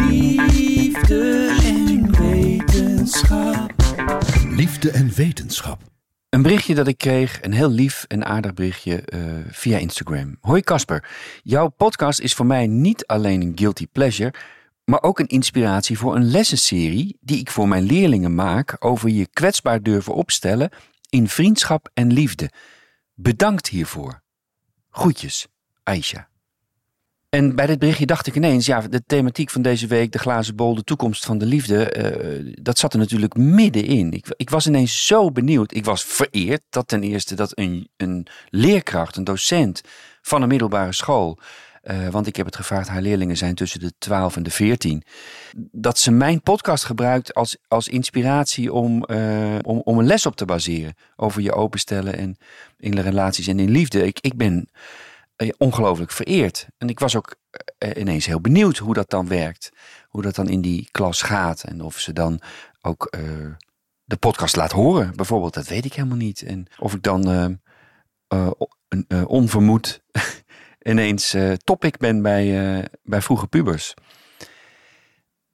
Liefde 0.09 1.57
en 1.63 2.11
wetenschap. 2.19 3.73
Liefde 4.49 4.91
en 4.91 5.09
wetenschap. 5.09 5.81
Een 6.29 6.41
berichtje 6.41 6.75
dat 6.75 6.87
ik 6.87 6.97
kreeg, 6.97 7.41
een 7.41 7.51
heel 7.51 7.69
lief 7.69 8.05
en 8.07 8.25
aardig 8.25 8.53
berichtje 8.53 9.01
eh, 9.01 9.21
via 9.49 9.77
Instagram. 9.77 10.37
Hoi 10.41 10.61
Casper, 10.61 11.09
jouw 11.43 11.67
podcast 11.69 12.19
is 12.19 12.33
voor 12.33 12.45
mij 12.45 12.67
niet 12.67 13.05
alleen 13.05 13.41
een 13.41 13.51
guilty 13.55 13.87
pleasure, 13.91 14.33
maar 14.83 15.03
ook 15.03 15.19
een 15.19 15.27
inspiratie 15.27 15.97
voor 15.97 16.15
een 16.15 16.29
lessenserie 16.29 17.17
die 17.21 17.39
ik 17.39 17.51
voor 17.51 17.67
mijn 17.67 17.83
leerlingen 17.83 18.35
maak 18.35 18.75
over 18.79 19.09
je 19.09 19.27
kwetsbaar 19.27 19.81
durven 19.81 20.13
opstellen 20.13 20.69
in 21.09 21.27
vriendschap 21.27 21.89
en 21.93 22.13
liefde. 22.13 22.51
Bedankt 23.13 23.67
hiervoor. 23.67 24.21
Groetjes, 24.89 25.47
Aisha. 25.83 26.29
En 27.29 27.55
bij 27.55 27.65
dit 27.65 27.79
berichtje 27.79 28.05
dacht 28.05 28.27
ik 28.27 28.35
ineens, 28.35 28.65
ja, 28.65 28.81
de 28.81 29.03
thematiek 29.05 29.49
van 29.49 29.61
deze 29.61 29.87
week, 29.87 30.11
de 30.11 30.19
glazen 30.19 30.55
bol, 30.55 30.75
de 30.75 30.83
toekomst 30.83 31.25
van 31.25 31.37
de 31.37 31.45
liefde, 31.45 31.89
eh, 31.89 32.53
dat 32.61 32.77
zat 32.77 32.93
er 32.93 32.99
natuurlijk 32.99 33.35
middenin. 33.35 34.11
Ik, 34.11 34.25
ik 34.35 34.49
was 34.49 34.67
ineens 34.67 35.05
zo 35.05 35.31
benieuwd. 35.31 35.73
Ik 35.73 35.85
was 35.85 36.03
vereerd 36.03 36.61
dat 36.69 36.87
ten 36.87 37.03
eerste 37.03 37.35
dat 37.35 37.51
een, 37.57 37.89
een 37.97 38.27
leerkracht, 38.49 39.15
een 39.15 39.23
docent 39.23 39.81
van 40.21 40.41
een 40.41 40.47
middelbare 40.47 40.93
school, 40.93 41.39
eh, 41.81 42.07
want 42.07 42.27
ik 42.27 42.35
heb 42.35 42.45
het 42.45 42.55
gevraagd, 42.55 42.87
haar 42.87 43.01
leerlingen 43.01 43.37
zijn 43.37 43.55
tussen 43.55 43.79
de 43.79 43.91
12 43.97 44.35
en 44.35 44.43
de 44.43 44.51
14, 44.51 45.03
dat 45.71 45.99
ze 45.99 46.11
mijn 46.11 46.41
podcast 46.41 46.83
gebruikt 46.83 47.33
als, 47.33 47.57
als 47.67 47.87
inspiratie 47.87 48.73
om, 48.73 49.03
eh, 49.03 49.55
om, 49.61 49.81
om 49.83 49.99
een 49.99 50.05
les 50.05 50.25
op 50.25 50.35
te 50.35 50.45
baseren 50.45 50.95
over 51.15 51.41
je 51.41 51.53
openstellen 51.53 52.17
en 52.17 52.37
in 52.77 52.99
relaties 52.99 53.47
en 53.47 53.59
in 53.59 53.69
liefde. 53.71 54.05
Ik, 54.05 54.19
ik 54.19 54.37
ben 54.37 54.69
ongelooflijk 55.57 56.11
vereerd. 56.11 56.67
En 56.77 56.89
ik 56.89 56.99
was 56.99 57.15
ook 57.15 57.35
eh, 57.77 58.01
ineens 58.01 58.25
heel 58.25 58.41
benieuwd 58.41 58.77
hoe 58.77 58.93
dat 58.93 59.09
dan 59.09 59.27
werkt. 59.27 59.71
Hoe 60.07 60.21
dat 60.21 60.35
dan 60.35 60.49
in 60.49 60.61
die 60.61 60.87
klas 60.91 61.21
gaat. 61.21 61.63
En 61.63 61.81
of 61.81 61.99
ze 61.99 62.13
dan 62.13 62.39
ook 62.81 63.05
eh, 63.05 63.21
de 64.03 64.17
podcast 64.17 64.55
laat 64.55 64.71
horen, 64.71 65.15
bijvoorbeeld. 65.15 65.53
Dat 65.53 65.67
weet 65.67 65.85
ik 65.85 65.93
helemaal 65.93 66.17
niet. 66.17 66.41
En 66.41 66.67
of 66.79 66.93
ik 66.93 67.03
dan 67.03 67.29
eh, 67.29 67.45
eh, 68.27 68.51
eh, 69.07 69.27
onvermoed 69.27 70.01
ineens 70.81 71.33
eh, 71.33 71.53
topic 71.53 71.97
ben 71.97 72.21
bij, 72.21 72.77
eh, 72.77 72.83
bij 73.03 73.21
vroege 73.21 73.47
pubers. 73.47 73.93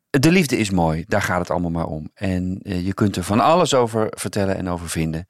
De 0.10 0.32
liefde 0.32 0.58
is 0.58 0.70
mooi, 0.70 1.04
daar 1.08 1.22
gaat 1.22 1.40
het 1.40 1.50
allemaal 1.50 1.72
maar 1.72 1.86
om. 1.86 2.10
En 2.14 2.60
eh, 2.64 2.86
je 2.86 2.94
kunt 2.94 3.16
er 3.16 3.24
van 3.24 3.40
alles 3.40 3.74
over 3.74 4.08
vertellen 4.10 4.58
en 4.58 4.70
over 4.70 4.90
vinden. 4.90 5.28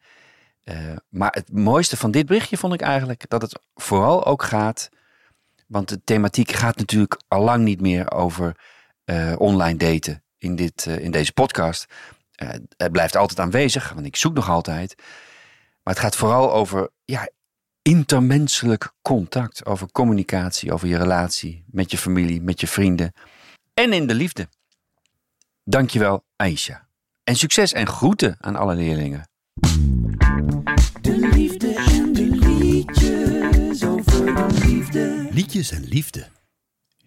Eh, 0.63 0.75
maar 1.09 1.31
het 1.31 1.51
mooiste 1.51 1.97
van 1.97 2.11
dit 2.11 2.25
berichtje 2.25 2.57
vond 2.57 2.73
ik 2.73 2.81
eigenlijk 2.81 3.29
dat 3.29 3.41
het 3.41 3.59
vooral 3.75 4.25
ook 4.25 4.43
gaat. 4.43 4.89
Want 5.67 5.89
de 5.89 6.03
thematiek 6.03 6.51
gaat 6.51 6.77
natuurlijk 6.77 7.21
al 7.27 7.43
lang 7.43 7.63
niet 7.63 7.81
meer 7.81 8.11
over 8.11 8.57
eh, 9.05 9.33
online 9.37 9.77
daten 9.77 10.23
in, 10.37 10.55
dit, 10.55 10.85
eh, 10.87 10.99
in 10.99 11.11
deze 11.11 11.33
podcast. 11.33 11.85
Het 12.77 12.91
blijft 12.91 13.15
altijd 13.15 13.39
aanwezig, 13.39 13.93
want 13.93 14.05
ik 14.05 14.15
zoek 14.15 14.33
nog 14.33 14.49
altijd. 14.49 14.95
Maar 15.83 15.93
het 15.93 16.03
gaat 16.03 16.15
vooral 16.15 16.53
over 16.53 16.89
ja, 17.05 17.29
intermenselijk 17.81 18.91
contact. 19.01 19.65
Over 19.65 19.91
communicatie, 19.91 20.73
over 20.73 20.87
je 20.87 20.97
relatie 20.97 21.63
met 21.67 21.91
je 21.91 21.97
familie, 21.97 22.41
met 22.41 22.59
je 22.59 22.67
vrienden. 22.67 23.13
En 23.73 23.93
in 23.93 24.07
de 24.07 24.13
liefde. 24.13 24.47
Dankjewel, 25.63 26.23
Aisha. 26.35 26.87
En 27.23 27.35
succes 27.35 27.73
en 27.73 27.87
groeten 27.87 28.35
aan 28.39 28.55
alle 28.55 28.75
leerlingen. 28.75 29.27
Liefde. 34.73 35.29
Liedjes 35.31 35.73
en 35.73 35.83
liefde. 35.83 36.29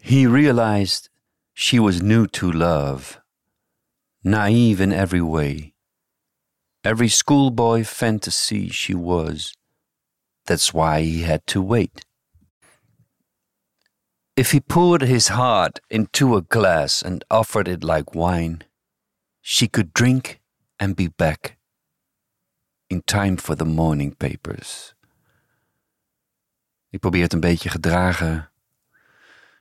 He 0.01 0.27
realized 0.27 1.09
she 1.53 1.79
was 1.81 2.01
new 2.03 2.27
to 2.29 2.51
love, 2.51 3.21
naive 4.23 4.81
in 4.81 4.93
every 4.93 5.21
way. 5.21 5.75
Every 6.85 7.09
schoolboy 7.09 7.83
fantasy 7.85 8.69
she 8.69 8.95
was. 8.95 9.53
That's 10.47 10.73
why 10.73 11.01
he 11.03 11.23
had 11.23 11.45
to 11.49 11.61
wait. 11.61 12.05
If 14.37 14.53
he 14.53 14.61
poured 14.61 15.03
his 15.03 15.29
heart 15.29 15.81
into 15.91 16.37
a 16.37 16.43
glass 16.43 17.03
and 17.03 17.25
offered 17.31 17.67
it 17.67 17.83
like 17.83 18.15
wine, 18.15 18.63
she 19.41 19.67
could 19.67 19.93
drink 19.93 20.41
and 20.79 20.95
be 20.95 21.09
back 21.09 21.57
in 22.89 23.03
time 23.03 23.37
for 23.37 23.57
the 23.57 23.65
morning 23.65 24.15
papers. 24.15 24.95
Probeer 26.99 27.23
het 27.23 27.33
een 27.33 27.41
beetje 27.41 27.69
gedragen 27.69 28.51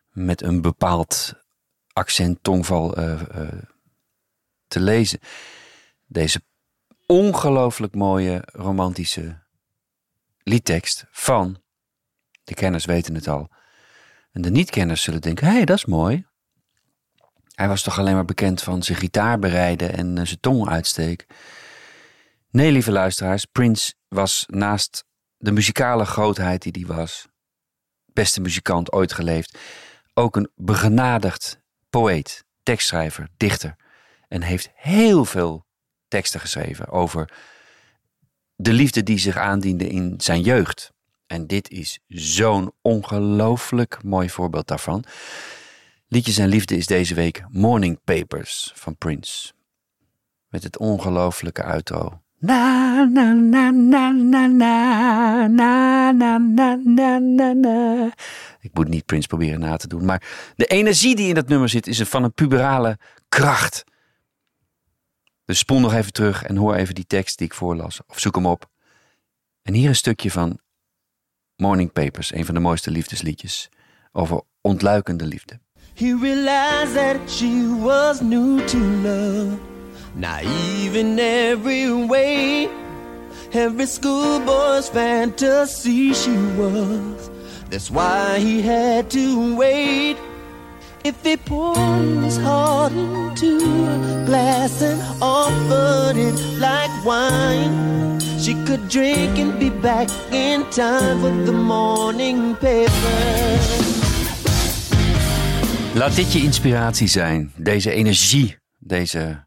met 0.10 0.42
een 0.42 0.62
bepaald 0.62 1.34
accent, 1.94 2.38
tongval 2.42 2.96
eh, 2.96 3.22
eh, 3.22 3.64
te 4.68 4.80
lezen. 4.80 5.20
Deze 6.06 6.42
ongelooflijk 7.06 7.96
mooie 7.96 8.44
romantische 8.46 9.44
liedtekst 10.44 11.06
van, 11.12 11.62
de 12.44 12.54
kenners 12.54 12.86
weten 12.86 13.16
het 13.16 13.28
al, 13.28 13.50
en 14.32 14.42
de 14.42 14.52
niet-kenners 14.52 15.02
zullen 15.02 15.22
denken, 15.22 15.48
hé, 15.48 15.54
hey, 15.54 15.66
dat 15.66 15.78
is 15.78 15.86
mooi. 15.86 16.26
Hij 17.54 17.68
was 17.68 17.82
toch 17.82 18.00
alleen 18.00 18.14
maar 18.14 18.26
bekend 18.26 18.64
van 18.64 18.84
zijn 18.84 18.98
gitaar 18.98 19.40
bereiden 19.40 19.94
en 19.94 20.18
eh, 20.18 20.26
zijn 20.26 20.40
tong 20.40 20.70
uitsteken. 20.70 21.28
Nee, 22.50 22.72
lieve 22.72 22.92
luisteraars, 22.92 23.46
Prince 23.46 23.94
was 24.08 24.46
naast 24.48 25.06
de 25.46 25.52
muzikale 25.52 26.06
grootheid 26.06 26.62
die 26.62 26.86
hij 26.86 26.96
was, 26.96 27.28
beste 28.14 28.42
muzikant 28.42 28.92
ooit 28.92 29.14
geleefd, 29.14 29.58
ook 30.14 30.36
een 30.36 30.50
begenadigd 30.56 31.60
poëet, 31.90 32.46
tekstschrijver, 32.64 33.28
dichter. 33.38 33.76
En 34.28 34.42
heeft 34.42 34.70
heel 34.74 35.26
veel 35.26 35.66
teksten 36.08 36.40
geschreven 36.40 36.90
over 36.90 37.32
de 38.56 38.74
liefde 38.74 39.04
die 39.04 39.18
zich 39.18 39.38
aandiende 39.38 39.88
in 39.88 40.14
zijn 40.18 40.42
jeugd. 40.42 40.92
En 41.28 41.48
dit 41.48 41.70
is 41.70 42.00
zo'n 42.08 42.72
ongelooflijk 42.82 44.04
mooi 44.04 44.30
voorbeeld 44.30 44.68
daarvan. 44.68 45.04
Liedjes 46.08 46.38
en 46.38 46.48
Liefde 46.48 46.78
is 46.78 46.88
deze 46.88 47.14
week 47.14 47.44
Morning 47.50 48.00
Papers 48.04 48.72
van 48.76 48.98
Prince. 48.98 49.54
Met 50.48 50.64
het 50.64 50.78
ongelooflijke 50.78 51.64
uitro. 51.64 52.25
Na 52.40 53.04
na 53.04 53.34
na 53.34 53.72
na 53.72 54.12
na 54.12 54.48
na 54.48 55.48
na 55.48 56.12
na 56.12 56.38
na 56.38 56.76
na 56.84 57.20
na 57.20 57.54
na. 57.54 58.12
Ik 58.60 58.74
moet 58.74 58.88
niet 58.88 59.06
Prince 59.06 59.28
proberen 59.28 59.60
na 59.60 59.78
te 59.78 59.88
doen, 59.88 60.06
maar 60.06 60.52
de 60.56 60.66
energie 60.66 61.16
die 61.16 61.28
in 61.28 61.36
dat 61.36 61.48
nummer 61.48 61.70
zit 61.70 61.88
is 61.88 62.02
van 62.02 62.24
een 62.24 62.34
puberale 62.34 62.98
kracht. 63.30 63.84
Dus 65.46 65.60
spoel 65.60 65.80
nog 65.80 65.94
even 65.94 66.14
terug 66.14 66.44
en 66.44 66.56
hoor 66.56 66.76
even 66.76 66.96
die 66.96 67.08
tekst 67.08 67.38
die 67.38 67.48
ik 67.48 67.54
voorlas. 67.54 68.00
Of 68.08 68.20
zoek 68.20 68.36
hem 68.36 68.46
op. 68.46 68.70
En 69.62 69.74
hier 69.74 69.90
een 69.90 69.96
stukje 69.96 70.32
van 70.32 70.60
Morning 71.56 71.92
Papers, 71.92 72.34
een 72.34 72.46
van 72.46 72.54
de 72.54 72.62
mooiste 72.62 72.92
liefdesliedjes 72.92 73.70
over 74.12 74.42
ontluikende 74.62 75.26
liefde. 75.26 75.60
He 75.94 76.18
realized 76.22 76.94
that 76.94 77.32
she 77.32 77.80
was 77.82 78.22
new 78.22 78.68
to 78.68 78.78
love, 78.78 79.58
naive 80.16 80.96
in 80.96 81.20
every 81.20 81.92
way. 81.92 82.70
Every 83.54 83.86
schoolboy's 83.86 84.90
fantasy 84.90 86.14
she 86.14 86.36
was. 86.58 87.30
That's 87.70 87.90
why 87.90 88.40
he 88.40 88.62
had 88.62 89.10
to 89.12 89.56
wait. 89.56 90.18
If 91.04 91.24
he 91.24 91.38
poured 91.38 92.24
his 92.24 92.38
heart 92.38 92.92
into 92.92 93.60
a 93.88 94.26
glass 94.26 94.82
and 94.82 95.00
offered 95.22 96.18
it 96.18 96.36
like 96.60 96.90
wine, 97.06 98.20
she 98.40 98.56
could 98.66 98.90
drink 98.90 99.38
and 99.38 99.60
be 99.60 99.70
back 99.70 100.10
in 100.32 100.66
time 100.72 101.22
for 101.22 101.46
the 101.46 101.52
morning 101.52 102.56
paper. 102.58 103.86
Laat 105.94 106.16
dit 106.16 106.34
je 106.34 106.42
inspiratie 106.42 107.08
zijn, 107.08 107.52
deze 107.56 107.92
energie, 107.92 108.58
deze 108.80 109.46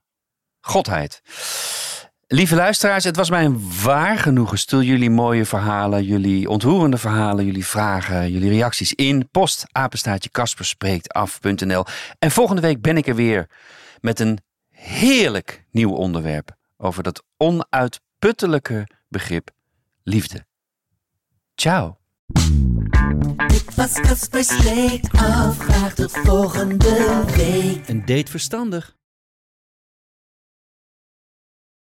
godheid. 0.69 1.23
Lieve 2.27 2.55
luisteraars, 2.55 3.05
het 3.05 3.17
was 3.17 3.31
mij 3.31 3.45
een 3.45 3.83
waar 3.83 4.19
genoegen. 4.19 4.59
Stuur 4.59 4.83
jullie 4.83 5.11
mooie 5.11 5.45
verhalen, 5.45 6.05
jullie 6.05 6.49
ontroerende 6.49 6.99
verhalen, 6.99 7.45
jullie 7.45 7.67
vragen, 7.67 8.31
jullie 8.33 8.49
reacties 8.51 8.95
in 8.95 9.29
post 9.31 9.67
apenstaartje 9.73 10.31
kasperspreektaf.nl. 10.31 11.85
En 12.19 12.31
volgende 12.31 12.63
week 12.63 12.81
ben 12.83 12.97
ik 12.97 13.07
er 13.07 13.15
weer 13.15 13.47
met 14.01 14.21
een 14.21 14.39
heerlijk 14.71 15.65
nieuw 15.71 15.93
onderwerp 15.93 16.57
over 16.77 17.03
dat 17.03 17.23
onuitputtelijke 17.37 18.89
begrip 19.09 19.51
liefde. 20.03 20.47
Ciao. 21.55 21.97
Dit 23.47 23.75
was 23.75 23.93
Kasper 23.93 25.01
af. 25.11 25.59
Graag 25.59 25.95
tot 25.95 26.11
volgende 26.13 27.25
week. 27.37 27.89
Een 27.89 28.05
date 28.05 28.31
verstandig. 28.31 28.98